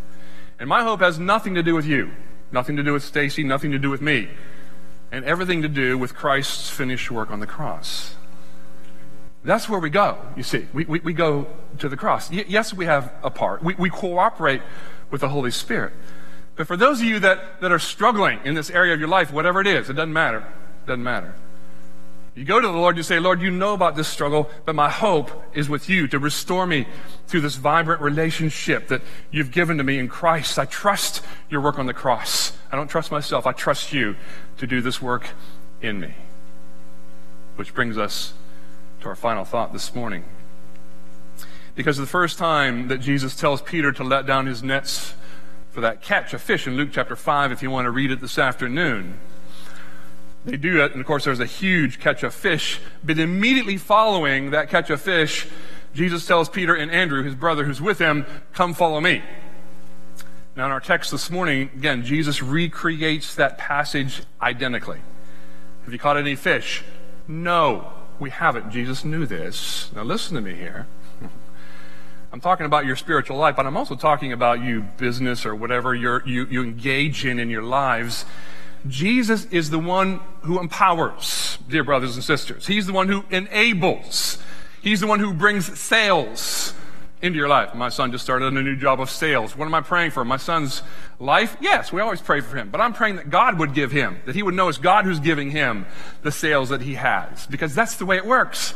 And 0.61 0.68
my 0.68 0.85
hope 0.85 1.01
has 1.01 1.18
nothing 1.18 1.55
to 1.57 1.64
do 1.64 1.75
with 1.75 1.87
you, 1.87 2.12
nothing 2.53 2.77
to 2.77 2.83
do 2.85 2.92
with 2.92 3.03
Stacy, 3.03 3.42
nothing 3.42 3.73
to 3.73 3.79
do 3.79 3.90
with 3.90 4.01
me, 4.01 4.29
and 5.11 5.25
everything 5.25 5.62
to 5.62 5.68
do 5.68 5.99
with 5.99 6.14
Christ's 6.14 6.70
finished 6.70 7.11
work 7.11 7.31
on 7.31 7.40
the 7.40 7.46
cross. 7.46 8.14
That's 9.42 9.68
where 9.68 9.81
we 9.81 9.90
go, 9.90 10.18
you 10.37 10.42
see. 10.42 10.66
We, 10.72 10.85
we, 10.85 11.00
we 11.00 11.12
go 11.12 11.46
to 11.79 11.88
the 11.88 11.96
cross. 11.96 12.31
Y- 12.31 12.44
yes, 12.46 12.74
we 12.74 12.85
have 12.85 13.12
a 13.22 13.31
part. 13.31 13.62
We, 13.62 13.74
we 13.74 13.88
cooperate 13.88 14.61
with 15.11 15.22
the 15.22 15.29
Holy 15.29 15.50
Spirit. 15.50 15.94
But 16.57 16.66
for 16.66 16.76
those 16.76 17.00
of 17.00 17.07
you 17.07 17.20
that, 17.20 17.61
that 17.62 17.72
are 17.72 17.79
struggling 17.79 18.40
in 18.44 18.55
this 18.55 18.68
area 18.68 18.92
of 18.92 19.00
your 19.00 19.09
life, 19.09 19.33
whatever 19.33 19.61
it 19.61 19.66
is, 19.66 19.88
it 19.88 19.94
doesn't 19.94 20.12
matter. 20.12 20.40
It 20.85 20.87
doesn't 20.87 21.03
matter. 21.03 21.35
You 22.35 22.44
go 22.44 22.61
to 22.61 22.66
the 22.66 22.72
Lord, 22.72 22.96
you 22.96 23.03
say, 23.03 23.18
Lord, 23.18 23.40
you 23.40 23.50
know 23.50 23.74
about 23.74 23.96
this 23.96 24.09
struggle, 24.09 24.48
but 24.64 24.74
my 24.74 24.88
hope 24.88 25.31
is 25.55 25.68
with 25.68 25.88
you 25.88 26.07
to 26.09 26.18
restore 26.18 26.66
me 26.66 26.87
to 27.29 27.40
this 27.40 27.57
vibrant 27.57 28.03
relationship 28.03 28.88
that 28.88 29.03
you've 29.31 29.50
given 29.50 29.79
to 29.79 29.85
me 29.85 29.98
in 29.98 30.07
Christ. 30.09 30.59
I 30.59 30.64
trust 30.66 31.24
your 31.48 31.61
work 31.61 31.79
on 31.79 31.87
the 31.87 31.94
cross. 31.94 32.53
I 32.70 32.76
don't 32.76 32.88
trust 32.88 33.11
myself. 33.11 33.46
I 33.46 33.53
trust 33.53 33.92
you 33.92 34.16
to 34.59 34.66
do 34.66 34.81
this 34.81 35.03
work 35.03 35.29
in 35.83 35.98
me. 35.98 36.14
Which 37.57 37.74
brings 37.74 37.98
us 37.98 38.33
to 39.00 39.08
our 39.08 39.14
final 39.14 39.44
thought 39.44 39.72
this 39.72 39.94
morning. 39.94 40.24
Because 41.74 41.96
the 41.96 42.06
first 42.06 42.38
time 42.38 42.88
that 42.88 42.98
Jesus 42.98 43.34
tells 43.34 43.62
Peter 43.62 43.92
to 43.92 44.04
let 44.04 44.26
down 44.26 44.46
his 44.46 44.62
nets 44.62 45.14
for 45.70 45.80
that 45.80 46.02
catch 46.02 46.34
of 46.34 46.42
fish 46.42 46.66
in 46.66 46.76
Luke 46.76 46.90
chapter 46.92 47.16
5, 47.16 47.52
if 47.52 47.62
you 47.62 47.70
want 47.70 47.86
to 47.86 47.90
read 47.90 48.10
it 48.10 48.20
this 48.20 48.38
afternoon, 48.38 49.18
they 50.44 50.56
do 50.56 50.82
it, 50.82 50.92
and 50.92 51.00
of 51.00 51.06
course, 51.06 51.24
there's 51.24 51.40
a 51.40 51.46
huge 51.46 52.00
catch 52.00 52.22
of 52.22 52.34
fish. 52.34 52.80
But 53.04 53.18
immediately 53.18 53.76
following 53.76 54.50
that 54.50 54.68
catch 54.68 54.90
of 54.90 55.00
fish, 55.00 55.46
Jesus 55.94 56.26
tells 56.26 56.48
Peter 56.48 56.74
and 56.74 56.90
Andrew, 56.90 57.22
his 57.22 57.34
brother 57.34 57.64
who's 57.64 57.80
with 57.80 57.98
him, 57.98 58.26
Come 58.52 58.74
follow 58.74 59.00
me. 59.00 59.22
Now, 60.56 60.66
in 60.66 60.72
our 60.72 60.80
text 60.80 61.10
this 61.10 61.30
morning, 61.30 61.70
again, 61.74 62.04
Jesus 62.04 62.42
recreates 62.42 63.34
that 63.36 63.56
passage 63.56 64.22
identically. 64.42 65.00
Have 65.84 65.92
you 65.92 65.98
caught 65.98 66.16
any 66.16 66.34
fish? 66.34 66.82
No 67.28 67.92
we 68.20 68.30
have 68.30 68.54
it. 68.54 68.68
Jesus 68.68 69.04
knew 69.04 69.26
this. 69.26 69.90
Now 69.94 70.02
listen 70.02 70.37
to 70.37 70.40
me 70.40 70.54
here. 70.54 70.87
I'm 72.33 72.40
talking 72.40 72.66
about 72.66 72.87
your 72.87 72.96
spiritual 72.96 73.38
life, 73.38 73.56
but 73.56 73.66
I'm 73.66 73.76
also 73.76 73.96
talking 73.96 74.33
about 74.33 74.62
you 74.62 74.83
business 74.98 75.44
or 75.46 75.54
whatever 75.54 75.94
you 75.94 76.20
you 76.24 76.62
engage 76.62 77.24
in 77.24 77.38
in 77.38 77.50
your 77.50 77.62
lives. 77.62 78.24
Jesus 78.87 79.46
is 79.46 79.70
the 79.70 79.78
one 79.78 80.20
who 80.42 80.59
empowers, 80.59 81.59
dear 81.68 81.85
brothers 81.85 82.14
and 82.14 82.24
sisters. 82.24 82.66
He's 82.66 82.87
the 82.87 82.92
one 82.92 83.09
who 83.09 83.24
enables. 83.30 84.38
He's 84.83 85.00
the 85.00 85.06
one 85.06 85.20
who 85.20 85.35
brings 85.35 85.78
sales 85.78 86.72
into 87.22 87.38
your 87.38 87.48
life. 87.48 87.74
My 87.74 87.88
son 87.88 88.12
just 88.12 88.24
started 88.24 88.46
on 88.46 88.56
a 88.56 88.62
new 88.62 88.76
job 88.76 89.00
of 89.00 89.11
sales. 89.11 89.56
What 89.56 89.66
am 89.66 89.74
I 89.74 89.80
praying 89.80 90.12
for? 90.12 90.24
My 90.24 90.37
son's 90.37 90.83
life? 91.18 91.56
Yes, 91.61 91.92
we 91.92 92.00
always 92.00 92.20
pray 92.20 92.40
for 92.40 92.56
him. 92.56 92.70
But 92.70 92.80
I'm 92.80 92.92
praying 92.92 93.16
that 93.16 93.30
God 93.30 93.59
would 93.59 93.74
give 93.74 93.92
him, 93.92 94.20
that 94.26 94.35
he 94.35 94.42
would 94.42 94.54
know 94.54 94.68
it's 94.68 94.78
God 94.78 95.04
who's 95.04 95.20
giving 95.20 95.50
him 95.50 95.87
the 96.22 96.33
sales 96.33 96.70
that 96.70 96.80
he 96.80 96.94
has. 96.94 97.46
Because 97.46 97.74
that's 97.74 97.96
the 97.96 98.06
way 98.06 98.16
it 98.16 98.24
works. 98.24 98.74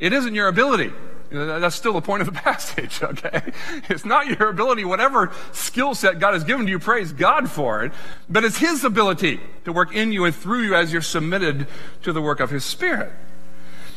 It 0.00 0.12
isn't 0.12 0.34
your 0.34 0.48
ability. 0.48 0.92
That's 1.30 1.74
still 1.74 1.94
the 1.94 2.00
point 2.00 2.22
of 2.22 2.26
the 2.26 2.32
passage, 2.40 3.02
okay? 3.02 3.52
It's 3.88 4.04
not 4.04 4.26
your 4.26 4.48
ability, 4.48 4.84
whatever 4.84 5.32
skill 5.52 5.94
set 5.94 6.18
God 6.18 6.34
has 6.34 6.44
given 6.44 6.66
to 6.66 6.70
you, 6.70 6.78
praise 6.78 7.12
God 7.12 7.50
for 7.50 7.84
it, 7.84 7.92
but 8.28 8.44
it's 8.44 8.58
His 8.58 8.84
ability 8.84 9.40
to 9.64 9.72
work 9.72 9.94
in 9.94 10.12
you 10.12 10.24
and 10.24 10.34
through 10.34 10.62
you 10.62 10.74
as 10.74 10.92
you're 10.92 11.02
submitted 11.02 11.66
to 12.02 12.12
the 12.12 12.22
work 12.22 12.40
of 12.40 12.50
His 12.50 12.64
Spirit. 12.64 13.12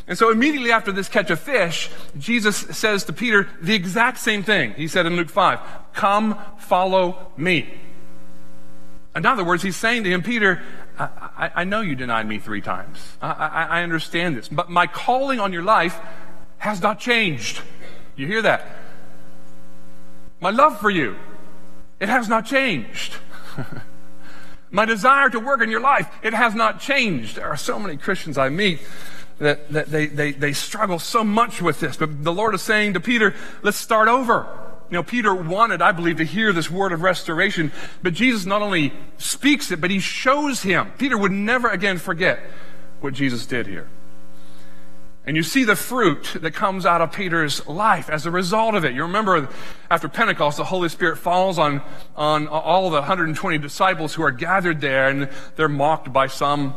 And 0.08 0.18
so 0.18 0.32
immediately 0.32 0.72
after 0.72 0.92
this 0.92 1.10
catch 1.10 1.30
of 1.30 1.40
fish, 1.40 1.90
Jesus 2.18 2.56
says 2.56 3.04
to 3.06 3.14
Peter 3.14 3.50
the 3.62 3.76
exact 3.76 4.20
same 4.20 4.42
thing. 4.42 4.74
He 4.74 4.88
said 4.88 5.06
in 5.06 5.18
Luke 5.18 5.30
5, 5.30 5.60
Come, 5.94 6.40
follow 6.60 7.32
me. 7.36 7.68
In 9.16 9.26
other 9.26 9.44
words, 9.44 9.64
he's 9.64 9.76
saying 9.76 10.04
to 10.06 10.10
him, 10.10 10.24
Peter, 10.24 10.62
I, 10.98 11.04
I, 11.38 11.52
I 11.56 11.64
know 11.66 11.82
you 11.82 11.96
denied 11.96 12.28
me 12.28 12.40
three 12.40 12.62
times. 12.62 13.00
I, 13.22 13.68
I 13.70 13.84
understand 13.84 14.38
this. 14.38 14.48
But 14.48 14.70
my 14.70 14.88
calling 14.88 15.40
on 15.40 15.52
your 15.52 15.64
life 15.64 16.00
has 16.60 16.82
not 16.82 17.00
changed. 17.00 17.62
You 18.16 18.28
hear 18.28 18.42
that? 18.44 18.66
My 20.40 20.52
love 20.52 20.80
for 20.80 20.90
you, 20.90 21.18
it 22.00 22.10
has 22.10 22.30
not 22.30 22.46
changed. 22.46 23.18
my 24.72 24.86
desire 24.86 25.30
to 25.32 25.40
work 25.40 25.62
in 25.62 25.70
your 25.70 25.82
life, 25.82 26.08
it 26.22 26.34
has 26.34 26.54
not 26.54 26.80
changed. 26.80 27.38
There 27.38 27.48
are 27.48 27.58
so 27.58 27.80
many 27.80 27.98
Christians 27.98 28.38
I 28.38 28.50
meet 28.50 28.80
that, 29.40 29.72
that 29.72 29.88
they, 29.88 30.08
they, 30.08 30.32
they 30.32 30.54
struggle 30.54 31.00
so 31.00 31.24
much 31.24 31.62
with 31.62 31.80
this. 31.80 31.98
But 31.98 32.24
the 32.24 32.34
Lord 32.34 32.56
is 32.56 32.62
saying 32.62 32.94
to 32.94 33.00
Peter, 33.00 33.36
let's 33.62 33.78
start 33.78 34.08
over. 34.08 34.48
You 34.90 34.96
know, 34.96 35.04
Peter 35.04 35.36
wanted, 35.36 35.82
I 35.82 35.92
believe, 35.92 36.18
to 36.18 36.24
hear 36.24 36.54
this 36.54 36.72
word 36.72 36.94
of 36.94 37.02
restoration, 37.02 37.74
but 38.02 38.14
Jesus 38.14 38.46
not 38.46 38.62
only 38.62 38.94
speaks 39.18 39.70
it, 39.72 39.82
but 39.82 39.92
he 39.92 40.00
shows 40.00 40.64
him. 40.64 40.92
Peter 40.98 41.18
would 41.18 41.32
never 41.32 41.68
again 41.68 41.98
forget 41.98 42.40
what 43.02 43.14
Jesus 43.14 43.46
did 43.46 43.68
here. 43.68 43.90
And 45.26 45.36
you 45.36 45.44
see 45.44 45.66
the 45.66 45.76
fruit 45.76 46.38
that 46.40 46.52
comes 46.52 46.86
out 46.86 47.02
of 47.02 47.12
Peter's 47.12 47.68
life 47.68 48.10
as 48.10 48.26
a 48.26 48.32
result 48.32 48.76
of 48.76 48.86
it. 48.86 48.94
You 48.94 49.02
remember 49.02 49.50
after 49.92 50.08
Pentecost, 50.08 50.56
the 50.56 50.64
Holy 50.64 50.88
Spirit 50.88 51.18
falls 51.18 51.60
on, 51.60 51.82
on 52.16 52.48
all 52.48 52.90
the 52.90 53.00
120 53.00 53.58
disciples 53.58 54.14
who 54.14 54.24
are 54.24 54.32
gathered 54.32 54.80
there, 54.80 55.10
and 55.10 55.28
they're 55.58 55.68
mocked 55.68 56.14
by 56.14 56.28
some. 56.28 56.74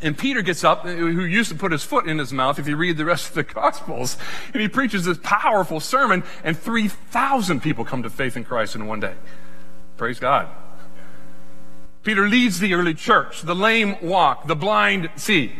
And 0.00 0.16
Peter 0.16 0.42
gets 0.42 0.62
up, 0.62 0.84
uh, 0.84 0.88
who 0.88 1.24
used 1.24 1.50
to 1.50 1.56
put 1.56 1.72
his 1.72 1.82
foot 1.82 2.06
in 2.06 2.18
his 2.18 2.32
mouth 2.32 2.58
if 2.58 2.68
you 2.68 2.76
read 2.76 2.96
the 2.96 3.04
rest 3.04 3.30
of 3.30 3.34
the 3.34 3.42
Gospels, 3.54 4.16
and 4.52 4.62
he 4.62 4.68
preaches 4.68 5.04
this 5.04 5.18
powerful 5.22 5.80
sermon, 5.80 6.22
and 6.44 6.56
3,000 6.56 7.60
people 7.60 7.84
come 7.84 8.02
to 8.02 8.10
faith 8.10 8.36
in 8.36 8.44
Christ 8.44 8.74
in 8.74 8.86
one 8.86 9.00
day. 9.00 9.14
Praise 9.96 10.20
God. 10.20 10.48
Peter 12.04 12.28
leads 12.28 12.60
the 12.60 12.74
early 12.74 12.94
church. 12.94 13.42
The 13.42 13.54
lame 13.54 13.96
walk, 14.00 14.46
the 14.46 14.56
blind 14.56 15.10
see. 15.16 15.52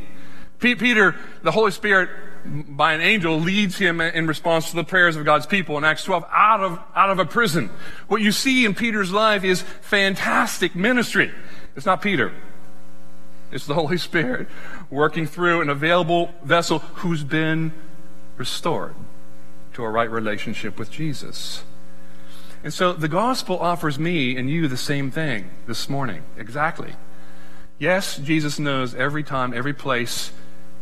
Peter, 0.60 1.14
the 1.42 1.50
Holy 1.52 1.70
Spirit, 1.70 2.08
by 2.44 2.94
an 2.94 3.00
angel, 3.00 3.38
leads 3.38 3.76
him 3.76 4.00
in 4.00 4.26
response 4.26 4.70
to 4.70 4.76
the 4.76 4.84
prayers 4.84 5.16
of 5.16 5.24
God's 5.24 5.46
people 5.46 5.76
in 5.78 5.84
Acts 5.84 6.04
12 6.04 6.24
out 6.32 6.60
of, 6.60 6.78
out 6.94 7.10
of 7.10 7.18
a 7.18 7.24
prison. 7.24 7.70
What 8.06 8.22
you 8.22 8.32
see 8.32 8.64
in 8.64 8.74
Peter's 8.74 9.12
life 9.12 9.44
is 9.44 9.62
fantastic 9.62 10.74
ministry. 10.74 11.32
It's 11.76 11.86
not 11.86 12.02
Peter. 12.02 12.32
It's 13.50 13.66
the 13.66 13.74
Holy 13.74 13.98
Spirit 13.98 14.48
working 14.90 15.26
through 15.26 15.62
an 15.62 15.70
available 15.70 16.32
vessel 16.42 16.78
who's 16.78 17.24
been 17.24 17.72
restored 18.36 18.94
to 19.74 19.84
a 19.84 19.88
right 19.88 20.10
relationship 20.10 20.78
with 20.78 20.90
Jesus. 20.90 21.64
And 22.62 22.74
so 22.74 22.92
the 22.92 23.08
gospel 23.08 23.58
offers 23.58 23.98
me 23.98 24.36
and 24.36 24.50
you 24.50 24.68
the 24.68 24.76
same 24.76 25.10
thing 25.10 25.50
this 25.66 25.88
morning. 25.88 26.22
Exactly. 26.36 26.94
Yes, 27.78 28.16
Jesus 28.16 28.58
knows 28.58 28.94
every 28.94 29.22
time, 29.22 29.54
every 29.54 29.72
place 29.72 30.32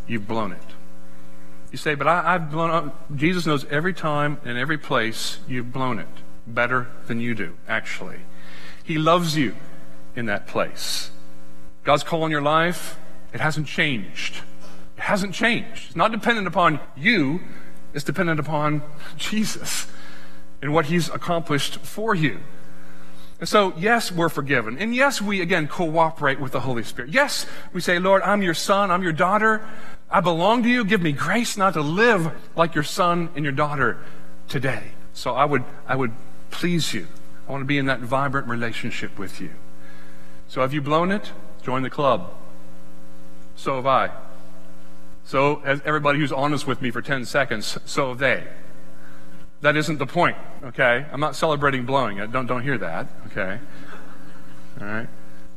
you've 0.06 0.26
blown 0.26 0.52
it. 0.52 0.62
You 1.70 1.78
say, 1.78 1.94
but 1.94 2.06
I, 2.06 2.32
have 2.32 2.50
blown 2.50 2.70
up. 2.70 3.14
Jesus 3.14 3.44
knows 3.44 3.66
every 3.66 3.92
time 3.92 4.38
and 4.44 4.56
every 4.56 4.78
place 4.78 5.38
you've 5.46 5.72
blown 5.72 5.98
it 5.98 6.08
better 6.46 6.88
than 7.06 7.20
you 7.20 7.34
do, 7.34 7.54
actually. 7.68 8.20
He 8.82 8.98
loves 8.98 9.36
you 9.36 9.54
in 10.14 10.26
that 10.26 10.46
place. 10.46 11.10
God's 11.86 12.02
call 12.02 12.24
in 12.24 12.32
your 12.32 12.42
life, 12.42 12.98
it 13.32 13.40
hasn't 13.40 13.68
changed. 13.68 14.42
It 14.96 15.02
hasn't 15.02 15.34
changed. 15.34 15.86
It's 15.86 15.96
not 15.96 16.10
dependent 16.10 16.48
upon 16.48 16.80
you, 16.96 17.40
it's 17.94 18.04
dependent 18.04 18.40
upon 18.40 18.82
Jesus 19.16 19.86
and 20.60 20.74
what 20.74 20.86
He's 20.86 21.08
accomplished 21.08 21.78
for 21.78 22.12
you. 22.14 22.40
And 23.38 23.48
so, 23.48 23.72
yes, 23.76 24.10
we're 24.10 24.30
forgiven. 24.30 24.78
And 24.78 24.94
yes, 24.96 25.22
we 25.22 25.40
again 25.40 25.68
cooperate 25.68 26.40
with 26.40 26.52
the 26.52 26.60
Holy 26.60 26.82
Spirit. 26.82 27.12
Yes, 27.12 27.46
we 27.72 27.80
say, 27.80 28.00
Lord, 28.00 28.22
I'm 28.22 28.42
your 28.42 28.54
son, 28.54 28.90
I'm 28.90 29.04
your 29.04 29.12
daughter. 29.12 29.64
I 30.10 30.20
belong 30.20 30.64
to 30.64 30.68
you. 30.68 30.84
Give 30.84 31.00
me 31.00 31.12
grace 31.12 31.56
not 31.56 31.74
to 31.74 31.82
live 31.82 32.32
like 32.56 32.74
your 32.74 32.84
son 32.84 33.28
and 33.36 33.44
your 33.44 33.52
daughter 33.52 33.98
today. 34.48 34.92
So 35.12 35.34
I 35.34 35.44
would, 35.44 35.62
I 35.86 35.94
would 35.94 36.12
please 36.50 36.92
you. 36.92 37.06
I 37.46 37.52
want 37.52 37.60
to 37.62 37.66
be 37.66 37.78
in 37.78 37.86
that 37.86 38.00
vibrant 38.00 38.48
relationship 38.48 39.18
with 39.18 39.40
you. 39.40 39.50
So 40.48 40.62
have 40.62 40.74
you 40.74 40.80
blown 40.80 41.12
it? 41.12 41.30
Join 41.66 41.82
the 41.82 41.90
club. 41.90 42.32
So 43.56 43.74
have 43.74 43.86
I. 43.88 44.10
So 45.24 45.56
has 45.64 45.82
everybody 45.84 46.20
who's 46.20 46.30
honest 46.30 46.64
with 46.64 46.80
me 46.80 46.92
for 46.92 47.02
10 47.02 47.24
seconds, 47.24 47.76
so 47.84 48.10
have 48.10 48.18
they. 48.18 48.46
That 49.62 49.76
isn't 49.76 49.98
the 49.98 50.06
point, 50.06 50.36
okay? 50.62 51.06
I'm 51.10 51.18
not 51.18 51.34
celebrating 51.34 51.84
blowing 51.84 52.18
it. 52.18 52.30
Don't, 52.30 52.46
don't 52.46 52.62
hear 52.62 52.78
that, 52.78 53.08
okay? 53.26 53.58
All 54.80 54.86
right? 54.86 55.08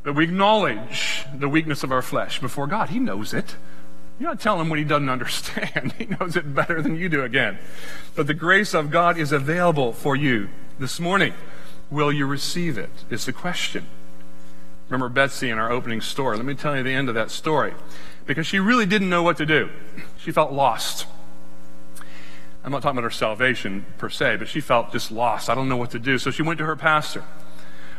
But 0.02 0.16
we 0.16 0.24
acknowledge 0.24 1.26
the 1.32 1.48
weakness 1.48 1.84
of 1.84 1.92
our 1.92 2.02
flesh 2.02 2.40
before 2.40 2.66
God. 2.66 2.88
He 2.88 2.98
knows 2.98 3.32
it. 3.32 3.54
You're 4.18 4.30
not 4.30 4.40
telling 4.40 4.62
him 4.62 4.68
what 4.68 4.80
he 4.80 4.84
doesn't 4.84 5.08
understand. 5.18 5.92
He 5.92 6.06
knows 6.06 6.34
it 6.34 6.52
better 6.56 6.82
than 6.82 6.96
you 6.96 7.08
do 7.08 7.22
again. 7.22 7.56
But 8.16 8.26
the 8.26 8.34
grace 8.34 8.74
of 8.74 8.90
God 8.90 9.16
is 9.16 9.30
available 9.30 9.92
for 9.92 10.16
you 10.16 10.48
this 10.76 10.98
morning. 10.98 11.34
Will 11.88 12.10
you 12.10 12.26
receive 12.26 12.78
it? 12.78 12.90
Is 13.10 13.26
the 13.26 13.32
question. 13.32 13.86
Remember 14.90 15.08
Betsy 15.08 15.48
in 15.48 15.58
our 15.58 15.70
opening 15.70 16.00
story. 16.00 16.36
Let 16.36 16.44
me 16.44 16.54
tell 16.54 16.76
you 16.76 16.82
the 16.82 16.92
end 16.92 17.08
of 17.08 17.14
that 17.14 17.30
story. 17.30 17.74
Because 18.26 18.46
she 18.46 18.58
really 18.58 18.86
didn't 18.86 19.08
know 19.08 19.22
what 19.22 19.36
to 19.38 19.46
do. 19.46 19.70
She 20.18 20.32
felt 20.32 20.52
lost. 20.52 21.06
I'm 22.62 22.72
not 22.72 22.82
talking 22.82 22.98
about 22.98 23.04
her 23.04 23.10
salvation 23.10 23.86
per 23.96 24.10
se, 24.10 24.36
but 24.36 24.48
she 24.48 24.60
felt 24.60 24.92
just 24.92 25.10
lost. 25.10 25.48
I 25.48 25.54
don't 25.54 25.68
know 25.68 25.76
what 25.76 25.92
to 25.92 25.98
do. 25.98 26.18
So 26.18 26.30
she 26.30 26.42
went 26.42 26.58
to 26.58 26.66
her 26.66 26.76
pastor. 26.76 27.24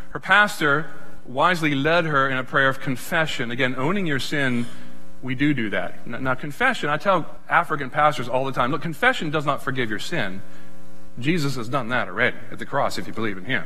Her 0.09 0.19
pastor 0.19 0.91
wisely 1.25 1.73
led 1.73 2.05
her 2.05 2.29
in 2.29 2.37
a 2.37 2.43
prayer 2.43 2.67
of 2.67 2.79
confession. 2.79 3.49
Again, 3.49 3.73
owning 3.75 4.05
your 4.05 4.19
sin 4.19 4.67
we 5.21 5.35
do 5.35 5.53
do 5.53 5.69
that. 5.69 6.05
Now, 6.07 6.33
confession, 6.33 6.89
I 6.89 6.97
tell 6.97 7.37
African 7.47 7.89
pastors 7.89 8.27
all 8.27 8.45
the 8.45 8.51
time 8.51 8.71
look, 8.71 8.81
confession 8.81 9.29
does 9.29 9.45
not 9.45 9.63
forgive 9.63 9.89
your 9.89 9.99
sin. 9.99 10.41
Jesus 11.19 11.55
has 11.55 11.69
done 11.69 11.89
that 11.89 12.07
already 12.07 12.37
at 12.51 12.59
the 12.59 12.65
cross 12.65 12.97
if 12.97 13.05
you 13.05 13.13
believe 13.13 13.37
in 13.37 13.45
Him. 13.45 13.65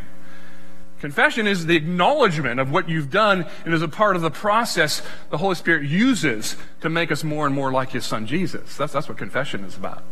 Confession 1.00 1.46
is 1.46 1.66
the 1.66 1.76
acknowledgement 1.76 2.60
of 2.60 2.72
what 2.72 2.90
you've 2.90 3.12
done 3.12 3.46
and 3.66 3.74
is 3.74 3.82
a 3.82 3.88
part 3.88 4.16
of 4.16 4.22
the 4.22 4.32
process 4.32 5.02
the 5.30 5.38
Holy 5.38 5.56
Spirit 5.56 5.88
uses 5.88 6.56
to 6.82 6.90
make 6.90 7.12
us 7.12 7.24
more 7.24 7.46
and 7.46 7.54
more 7.54 7.72
like 7.72 7.92
His 7.92 8.06
Son 8.06 8.26
Jesus. 8.26 8.78
That's, 8.78 8.94
that's 8.94 9.10
what 9.10 9.18
confession 9.18 9.64
is 9.66 9.76
about. 9.76 10.04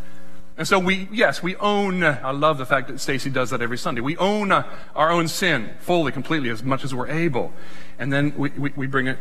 And 0.56 0.68
so 0.68 0.78
we, 0.78 1.08
yes, 1.12 1.42
we 1.42 1.56
own, 1.56 2.04
I 2.04 2.32
love 2.32 2.60
the 2.60 2.66
fact 2.66 2.88
that 2.90 3.00
Stacy 3.00 3.30
does 3.30 3.50
that 3.50 3.62
every 3.62 3.78
Sunday. 3.78 4.02
We 4.02 4.18
own 4.18 4.52
uh, 4.52 4.68
our 4.96 5.10
own 5.10 5.28
sin 5.28 5.72
fully, 5.80 6.12
completely, 6.12 6.50
as 6.50 6.62
much 6.62 6.84
as 6.84 6.94
we're 6.94 7.08
able. 7.08 7.54
And 7.98 8.14
then 8.14 8.38
we, 8.38 8.50
we, 8.52 8.72
we 8.76 8.86
bring 8.86 9.08
it 9.08 9.18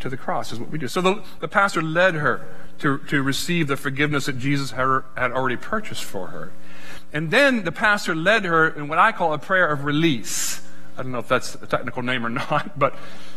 to 0.00 0.10
the 0.10 0.16
cross, 0.16 0.52
is 0.52 0.60
what 0.60 0.70
we 0.70 0.78
do. 0.78 0.88
So 0.88 1.00
the, 1.00 1.22
the 1.40 1.48
pastor 1.48 1.80
led 1.80 2.16
her 2.16 2.46
to, 2.80 2.98
to 2.98 3.22
receive 3.22 3.66
the 3.66 3.76
forgiveness 3.76 4.26
that 4.26 4.38
Jesus 4.38 4.72
had, 4.72 5.02
had 5.16 5.32
already 5.32 5.56
purchased 5.56 6.04
for 6.04 6.28
her. 6.28 6.52
And 7.12 7.30
then 7.30 7.64
the 7.64 7.72
pastor 7.72 8.14
led 8.14 8.44
her 8.44 8.68
in 8.68 8.88
what 8.88 8.98
I 8.98 9.12
call 9.12 9.32
a 9.32 9.38
prayer 9.38 9.66
of 9.66 9.84
release. 9.84 10.60
I 10.98 11.02
don't 11.02 11.12
know 11.12 11.18
if 11.18 11.28
that's 11.28 11.54
a 11.54 11.66
technical 11.66 12.02
name 12.02 12.26
or 12.26 12.28
not, 12.28 12.78
but 12.78 12.96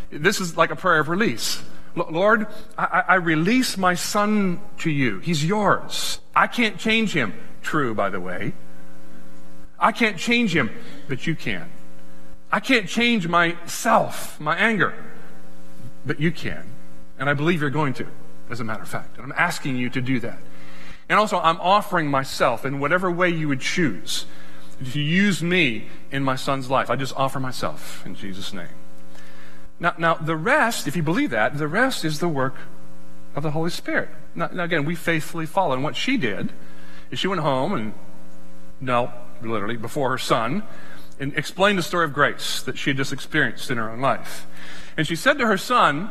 this 0.10 0.42
is 0.42 0.58
like 0.58 0.72
a 0.72 0.76
prayer 0.76 1.00
of 1.00 1.08
release. 1.10 1.64
Lord, 1.96 2.48
I, 2.78 3.04
I, 3.08 3.16
release 3.16 3.78
my 3.78 3.96
son 3.96 4.62
to 4.80 4.90
you. 4.90 5.20
He's 5.20 5.44
yours. 5.44 6.20
I 6.34 6.48
can't 6.48 6.78
change 6.78 7.14
him. 7.14 7.34
True, 7.62 7.94
by 7.94 8.10
the 8.10 8.20
way. 8.22 8.54
I 9.78 9.92
can't 9.92 10.18
change 10.18 10.56
him, 10.56 10.72
but 11.10 11.28
you 11.28 11.36
can. 11.36 11.70
I 12.50 12.62
can't 12.62 12.88
change 12.88 13.28
myself, 13.28 14.40
my 14.40 14.56
anger 14.56 14.94
but 16.06 16.20
you 16.20 16.32
can. 16.32 16.66
And 17.20 17.30
I 17.30 17.34
believe 17.34 17.62
you're 17.62 17.70
going 17.70 17.94
to, 17.96 18.08
as 18.50 18.60
a 18.60 18.64
matter 18.64 18.82
of 18.82 18.90
fact. 18.90 19.18
And 19.18 19.26
I'm 19.26 19.38
asking 19.38 19.78
you 19.78 19.90
to 19.92 20.02
do 20.02 20.20
that. 20.22 20.40
And 21.10 21.20
also, 21.20 21.40
I'm 21.40 21.60
offering 21.60 22.10
myself 22.10 22.66
in 22.66 22.80
whatever 22.80 23.12
way 23.12 23.30
you 23.30 23.48
would 23.48 23.60
choose 23.60 24.26
to 24.86 25.00
use 25.00 25.42
me 25.44 25.88
in 26.12 26.24
my 26.24 26.36
son's 26.36 26.70
life. 26.70 26.90
I 26.90 26.96
just 26.96 27.16
offer 27.16 27.40
myself 27.40 28.06
in 28.06 28.16
Jesus' 28.16 28.54
name. 28.54 28.68
Now, 29.80 29.94
now 29.98 30.14
the 30.16 30.36
rest, 30.36 30.88
if 30.88 30.96
you 30.96 31.04
believe 31.04 31.32
that, 31.32 31.58
the 31.58 31.68
rest 31.68 32.06
is 32.06 32.20
the 32.20 32.28
work 32.28 32.56
of 33.36 33.44
the 33.44 33.52
Holy 33.52 33.70
Spirit. 33.70 34.10
Now, 34.36 34.50
now 34.54 34.64
again, 34.64 34.86
we 34.86 34.96
faithfully 34.96 35.46
follow. 35.46 35.74
And 35.74 35.84
what 35.84 35.96
she 35.96 36.18
did 36.18 36.52
is 37.10 37.20
she 37.20 37.28
went 37.28 37.42
home 37.42 37.74
and 37.74 37.94
knelt, 38.80 39.12
literally, 39.42 39.78
before 39.78 40.10
her 40.10 40.18
son 40.18 40.64
and 41.20 41.38
explained 41.38 41.78
the 41.78 41.84
story 41.84 42.06
of 42.06 42.14
grace 42.14 42.64
that 42.64 42.78
she 42.78 42.90
had 42.90 42.98
just 42.98 43.14
experienced 43.14 43.70
in 43.70 43.78
her 43.78 43.90
own 43.90 44.00
life. 44.00 44.48
And 44.98 45.08
she 45.08 45.16
said 45.16 45.38
to 45.38 45.48
her 45.48 45.58
son, 45.58 46.10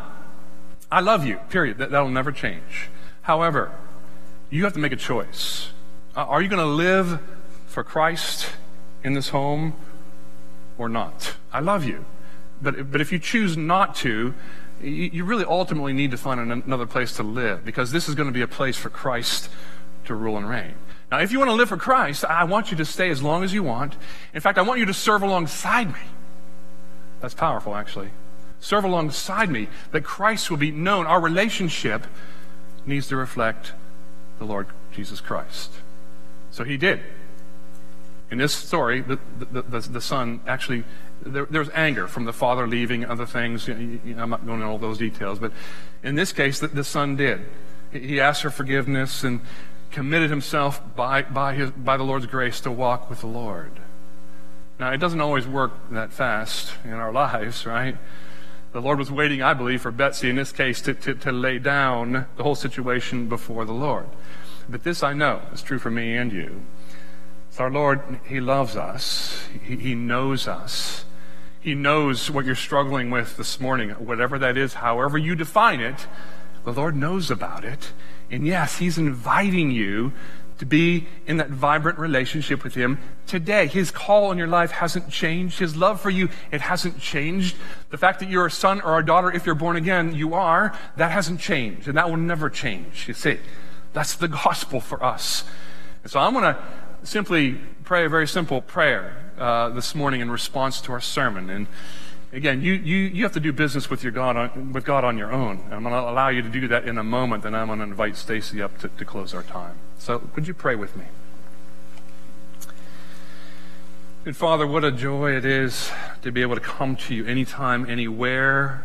I 0.91 1.01
love 1.01 1.27
you, 1.27 1.37
period. 1.51 1.79
That, 1.79 1.91
that'll 1.91 2.09
never 2.09 2.33
change. 2.33 2.89
However, 3.23 3.73
you 4.51 4.65
have 4.65 4.73
to 4.75 4.79
make 4.79 4.93
a 4.93 4.97
choice. 4.97 5.71
Uh, 6.17 6.25
are 6.25 6.43
you 6.43 6.49
going 6.49 6.61
to 6.61 6.65
live 6.65 7.21
for 7.67 7.85
Christ 7.85 8.51
in 9.03 9.15
this 9.15 9.31
home 9.31 9.75
or 10.79 10.89
not? 10.89 11.35
I 11.53 11.61
love 11.61 11.85
you. 11.85 12.05
But, 12.63 12.91
but 12.91 13.01
if 13.01 13.13
you 13.13 13.19
choose 13.19 13.57
not 13.57 13.95
to, 13.97 14.35
you, 14.83 14.91
you 14.91 15.25
really 15.25 15.45
ultimately 15.45 15.93
need 15.93 16.11
to 16.11 16.17
find 16.17 16.41
another 16.41 16.87
place 16.87 17.15
to 17.17 17.23
live 17.23 17.65
because 17.65 17.93
this 17.93 18.09
is 18.09 18.15
going 18.15 18.29
to 18.29 18.35
be 18.35 18.43
a 18.43 18.49
place 18.49 18.77
for 18.77 18.91
Christ 18.91 19.49
to 20.05 20.15
rule 20.15 20.37
and 20.37 20.49
reign. 20.49 20.75
Now, 21.11 21.19
if 21.21 21.33
you 21.33 21.39
want 21.39 21.51
to 21.51 21.55
live 21.55 21.69
for 21.69 21.77
Christ, 21.77 22.25
I 22.25 22.45
want 22.45 22.71
you 22.71 22.77
to 22.77 22.85
stay 22.85 23.11
as 23.11 23.23
long 23.23 23.43
as 23.43 23.53
you 23.53 23.63
want. 23.63 23.97
In 24.33 24.41
fact, 24.41 24.59
I 24.59 24.63
want 24.63 24.79
you 24.79 24.87
to 24.87 24.95
serve 24.95 25.23
alongside 25.23 25.89
me. 25.89 26.01
That's 27.21 27.35
powerful, 27.35 27.75
actually 27.75 28.11
serve 28.61 28.85
alongside 28.85 29.51
me, 29.51 29.69
that 29.91 30.05
Christ 30.05 30.51
will 30.51 30.59
be 30.59 30.71
known. 30.71 31.07
Our 31.07 31.21
relationship 31.21 32.07
needs 32.87 33.09
to 33.09 33.17
reflect 33.17 33.73
the 34.39 34.45
Lord 34.45 34.69
Jesus 34.93 35.21
Christ. 35.21 35.73
So 36.51 36.65
he 36.65 36.77
did. 36.77 37.01
In 38.31 38.39
this 38.39 38.53
story, 38.53 39.01
the, 39.01 39.19
the, 39.39 39.63
the, 39.63 39.81
the 39.81 40.01
son 40.01 40.41
actually, 40.47 40.85
there, 41.23 41.47
there, 41.47 41.61
was 41.61 41.71
anger 41.75 42.07
from 42.07 42.25
the 42.25 42.33
father 42.33 42.67
leaving, 42.67 43.05
other 43.05 43.27
things. 43.27 43.67
You 43.67 44.01
know, 44.05 44.23
I'm 44.23 44.31
not 44.31 44.47
going 44.47 44.61
into 44.61 44.71
all 44.71 44.79
those 44.79 44.99
details, 44.99 45.39
but 45.39 45.53
in 46.03 46.15
this 46.15 46.33
case, 46.33 46.61
the, 46.61 46.69
the 46.69 46.85
son 46.85 47.17
did. 47.17 47.41
He 47.93 48.21
asked 48.21 48.43
for 48.43 48.51
forgiveness 48.51 49.25
and 49.25 49.41
committed 49.91 50.31
himself 50.31 50.81
by, 50.95 51.23
by, 51.23 51.55
his, 51.55 51.71
by 51.73 51.97
the 51.97 52.05
Lord's 52.05 52.27
grace 52.27 52.61
to 52.61 52.71
walk 52.71 53.11
with 53.11 53.21
the 53.21 53.27
Lord. 53.27 53.73
Now, 54.79 54.93
it 54.93 54.99
doesn't 54.99 55.21
always 55.21 55.47
work 55.47 55.73
that 55.91 56.13
fast 56.13 56.73
in 56.85 56.93
our 56.93 57.13
lives, 57.13 57.67
right? 57.67 57.97
The 58.73 58.81
Lord 58.81 58.99
was 58.99 59.11
waiting, 59.11 59.43
I 59.43 59.53
believe, 59.53 59.83
for 59.83 59.91
Betsy 59.91 60.31
in 60.31 60.37
this 60.37 60.53
case 60.53 60.81
to, 60.83 60.95
to, 60.95 61.15
to 61.15 61.33
lay 61.33 61.59
down 61.59 62.27
the 62.37 62.43
whole 62.45 62.55
situation 62.55 63.29
before 63.29 63.65
the 63.65 63.73
Lord. 63.73 64.07
But 64.69 64.85
this 64.85 65.03
I 65.03 65.13
know 65.13 65.43
is 65.53 65.63
true 65.63 65.81
for 65.81 65.91
me 65.91 66.17
and 66.17 66.33
you. 66.33 66.63
So 67.51 67.65
our 67.65 67.71
Lord, 67.71 68.01
He 68.27 68.41
loves 68.41 68.77
us. 68.77 69.49
He, 69.65 69.77
he 69.77 69.95
knows 69.95 70.47
us. 70.47 71.05
He 71.61 71.75
knows 71.75 72.31
what 72.31 72.47
you're 72.47 72.55
struggling 72.55 73.11
with 73.11 73.37
this 73.37 73.61
morning, 73.61 73.91
whatever 73.91 74.39
that 74.39 74.57
is, 74.57 74.75
however 74.75 75.19
you 75.19 75.35
define 75.35 75.81
it. 75.81 76.07
The 76.65 76.73
Lord 76.73 76.97
knows 76.97 77.31
about 77.31 77.65
it. 77.65 77.93
And 78.31 78.47
yes, 78.47 78.79
He's 78.79 78.97
inviting 78.99 79.71
you 79.71 80.13
to 80.59 80.67
be 80.67 81.07
in 81.27 81.39
that 81.39 81.49
vibrant 81.49 81.99
relationship 81.99 82.63
with 82.63 82.75
Him 82.75 82.99
today. 83.27 83.67
His 83.67 83.91
call 83.91 84.31
in 84.31 84.39
your 84.39 84.47
life 84.47 84.71
hasn't 84.71 85.11
changed. 85.11 85.59
His 85.59 85.75
love 85.75 86.01
for 86.01 86.11
you, 86.11 86.29
it 86.53 86.61
hasn't 86.61 87.01
changed. 87.01 87.57
The 87.89 87.99
fact 87.99 88.21
that 88.21 88.29
you're 88.29 88.47
a 88.47 88.51
son 88.51 88.81
or 88.83 88.99
a 88.99 89.05
daughter, 89.05 89.33
if 89.33 89.45
you're 89.45 89.55
born 89.55 89.77
again, 89.77 90.15
you 90.15 90.35
are, 90.35 90.79
that 90.97 91.11
hasn't 91.11 91.41
changed. 91.41 91.89
And 91.89 91.97
that 91.97 92.09
will 92.09 92.19
never 92.19 92.49
change. 92.49 93.09
You 93.09 93.15
see, 93.15 93.39
that's 93.93 94.15
the 94.15 94.29
gospel 94.29 94.81
for 94.81 95.03
us. 95.03 95.45
And 96.03 96.13
so 96.13 96.21
I'm 96.21 96.33
going 96.33 96.55
to 96.55 96.63
simply 97.03 97.59
pray 97.85 98.05
a 98.05 98.09
very 98.09 98.27
simple 98.27 98.61
prayer 98.61 99.33
uh, 99.39 99.71
this 99.71 99.95
morning 99.95 100.21
in 100.21 100.31
response 100.31 100.81
to 100.83 100.93
our 100.93 101.01
sermon. 101.01 101.51
And 101.51 101.67
again, 102.33 102.63
you, 102.63 102.75
you, 102.75 102.97
you 102.97 103.23
have 103.25 103.33
to 103.33 103.41
do 103.41 103.53
business 103.53 103.91
with, 103.91 104.03
your 104.03 104.13
God 104.13 104.37
on, 104.37 104.73
with 104.73 104.85
God 104.85 105.05
on 105.05 105.19
your 105.19 105.33
own. 105.33 105.61
I'm 105.71 105.83
going 105.83 105.95
to 105.95 106.11
allow 106.11 106.29
you 106.29 106.43
to 106.43 106.49
do 106.49 106.69
that 106.69 106.87
in 106.87 106.99
a 106.99 107.05
moment, 107.05 107.45
and 107.45 107.57
I'm 107.57 107.69
going 107.69 107.79
to 107.79 107.85
invite 107.85 108.17
Stacy 108.17 108.63
up 108.63 108.79
to, 108.79 108.89
to 108.89 109.05
close 109.05 109.35
our 109.35 109.43
time. 109.43 109.77
So, 109.99 110.29
would 110.35 110.47
you 110.47 110.55
pray 110.55 110.75
with 110.77 110.97
me? 110.97 111.05
And 114.25 114.37
Father, 114.37 114.67
what 114.67 114.85
a 114.85 114.93
joy 114.93 115.35
it 115.35 115.47
is 115.47 115.91
to 116.23 116.31
be 116.31 116.43
able 116.43 116.55
to 116.55 116.61
come 116.61 116.95
to 116.95 117.15
you 117.15 117.25
anytime, 117.25 117.89
anywhere, 117.89 118.85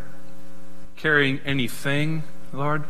carrying 0.96 1.40
anything, 1.40 2.24
Lord. 2.54 2.86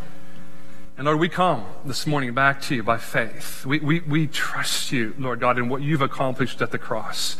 And 0.98 1.06
Lord, 1.06 1.20
we 1.20 1.28
come 1.28 1.66
this 1.84 2.08
morning 2.08 2.34
back 2.34 2.62
to 2.64 2.76
you 2.76 2.82
by 2.82 2.98
faith. 2.98 3.66
We, 3.66 3.80
we, 3.80 4.00
we 4.00 4.28
trust 4.28 4.94
you, 4.94 5.14
Lord 5.20 5.42
God, 5.42 5.58
in 5.58 5.68
what 5.68 5.82
you've 5.82 6.02
accomplished 6.02 6.62
at 6.62 6.72
the 6.72 6.80
cross. 6.80 7.36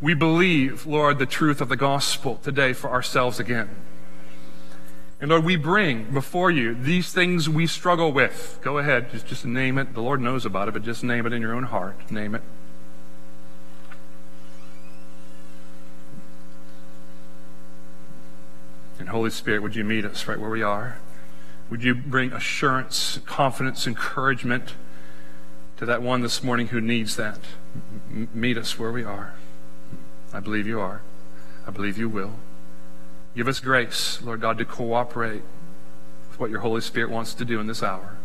We 0.00 0.14
believe, 0.14 0.86
Lord, 0.86 1.18
the 1.18 1.26
truth 1.26 1.60
of 1.60 1.68
the 1.68 1.76
gospel 1.76 2.36
today 2.42 2.72
for 2.72 2.88
ourselves 2.88 3.38
again. 3.38 3.68
And 5.20 5.30
Lord, 5.30 5.44
we 5.44 5.56
bring 5.56 6.14
before 6.14 6.50
you 6.50 6.74
these 6.74 7.12
things 7.12 7.46
we 7.46 7.66
struggle 7.66 8.10
with. 8.10 8.58
Go 8.62 8.78
ahead, 8.78 9.10
just, 9.10 9.26
just 9.26 9.44
name 9.44 9.76
it. 9.76 9.92
The 9.92 10.00
Lord 10.00 10.22
knows 10.22 10.46
about 10.46 10.68
it, 10.68 10.72
but 10.72 10.82
just 10.82 11.04
name 11.04 11.26
it 11.26 11.34
in 11.34 11.42
your 11.42 11.54
own 11.54 11.64
heart. 11.64 12.10
Name 12.10 12.34
it. 12.34 12.42
And 18.98 19.10
Holy 19.10 19.30
Spirit, 19.30 19.62
would 19.62 19.76
you 19.76 19.84
meet 19.84 20.06
us 20.06 20.26
right 20.26 20.40
where 20.40 20.50
we 20.50 20.62
are? 20.62 20.98
Would 21.70 21.82
you 21.82 21.94
bring 21.94 22.32
assurance, 22.32 23.18
confidence, 23.24 23.86
encouragement 23.86 24.74
to 25.76 25.86
that 25.86 26.02
one 26.02 26.22
this 26.22 26.42
morning 26.42 26.68
who 26.68 26.80
needs 26.80 27.16
that? 27.16 27.38
M- 28.10 28.28
meet 28.34 28.56
us 28.56 28.78
where 28.78 28.92
we 28.92 29.02
are. 29.02 29.34
I 30.32 30.40
believe 30.40 30.66
you 30.66 30.80
are. 30.80 31.02
I 31.66 31.70
believe 31.70 31.96
you 31.96 32.08
will. 32.08 32.34
Give 33.34 33.48
us 33.48 33.60
grace, 33.60 34.20
Lord 34.22 34.40
God, 34.40 34.58
to 34.58 34.64
cooperate 34.64 35.42
with 36.30 36.38
what 36.38 36.50
your 36.50 36.60
Holy 36.60 36.80
Spirit 36.80 37.10
wants 37.10 37.34
to 37.34 37.44
do 37.44 37.60
in 37.60 37.66
this 37.66 37.82
hour 37.82 38.16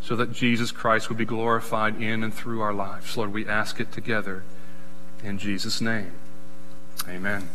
so 0.00 0.14
that 0.16 0.32
Jesus 0.32 0.70
Christ 0.70 1.08
would 1.08 1.18
be 1.18 1.24
glorified 1.24 2.00
in 2.00 2.22
and 2.22 2.32
through 2.32 2.60
our 2.60 2.72
lives. 2.72 3.16
Lord, 3.16 3.32
we 3.32 3.46
ask 3.46 3.80
it 3.80 3.90
together 3.92 4.44
in 5.22 5.38
Jesus' 5.38 5.80
name. 5.80 6.12
Amen. 7.08 7.48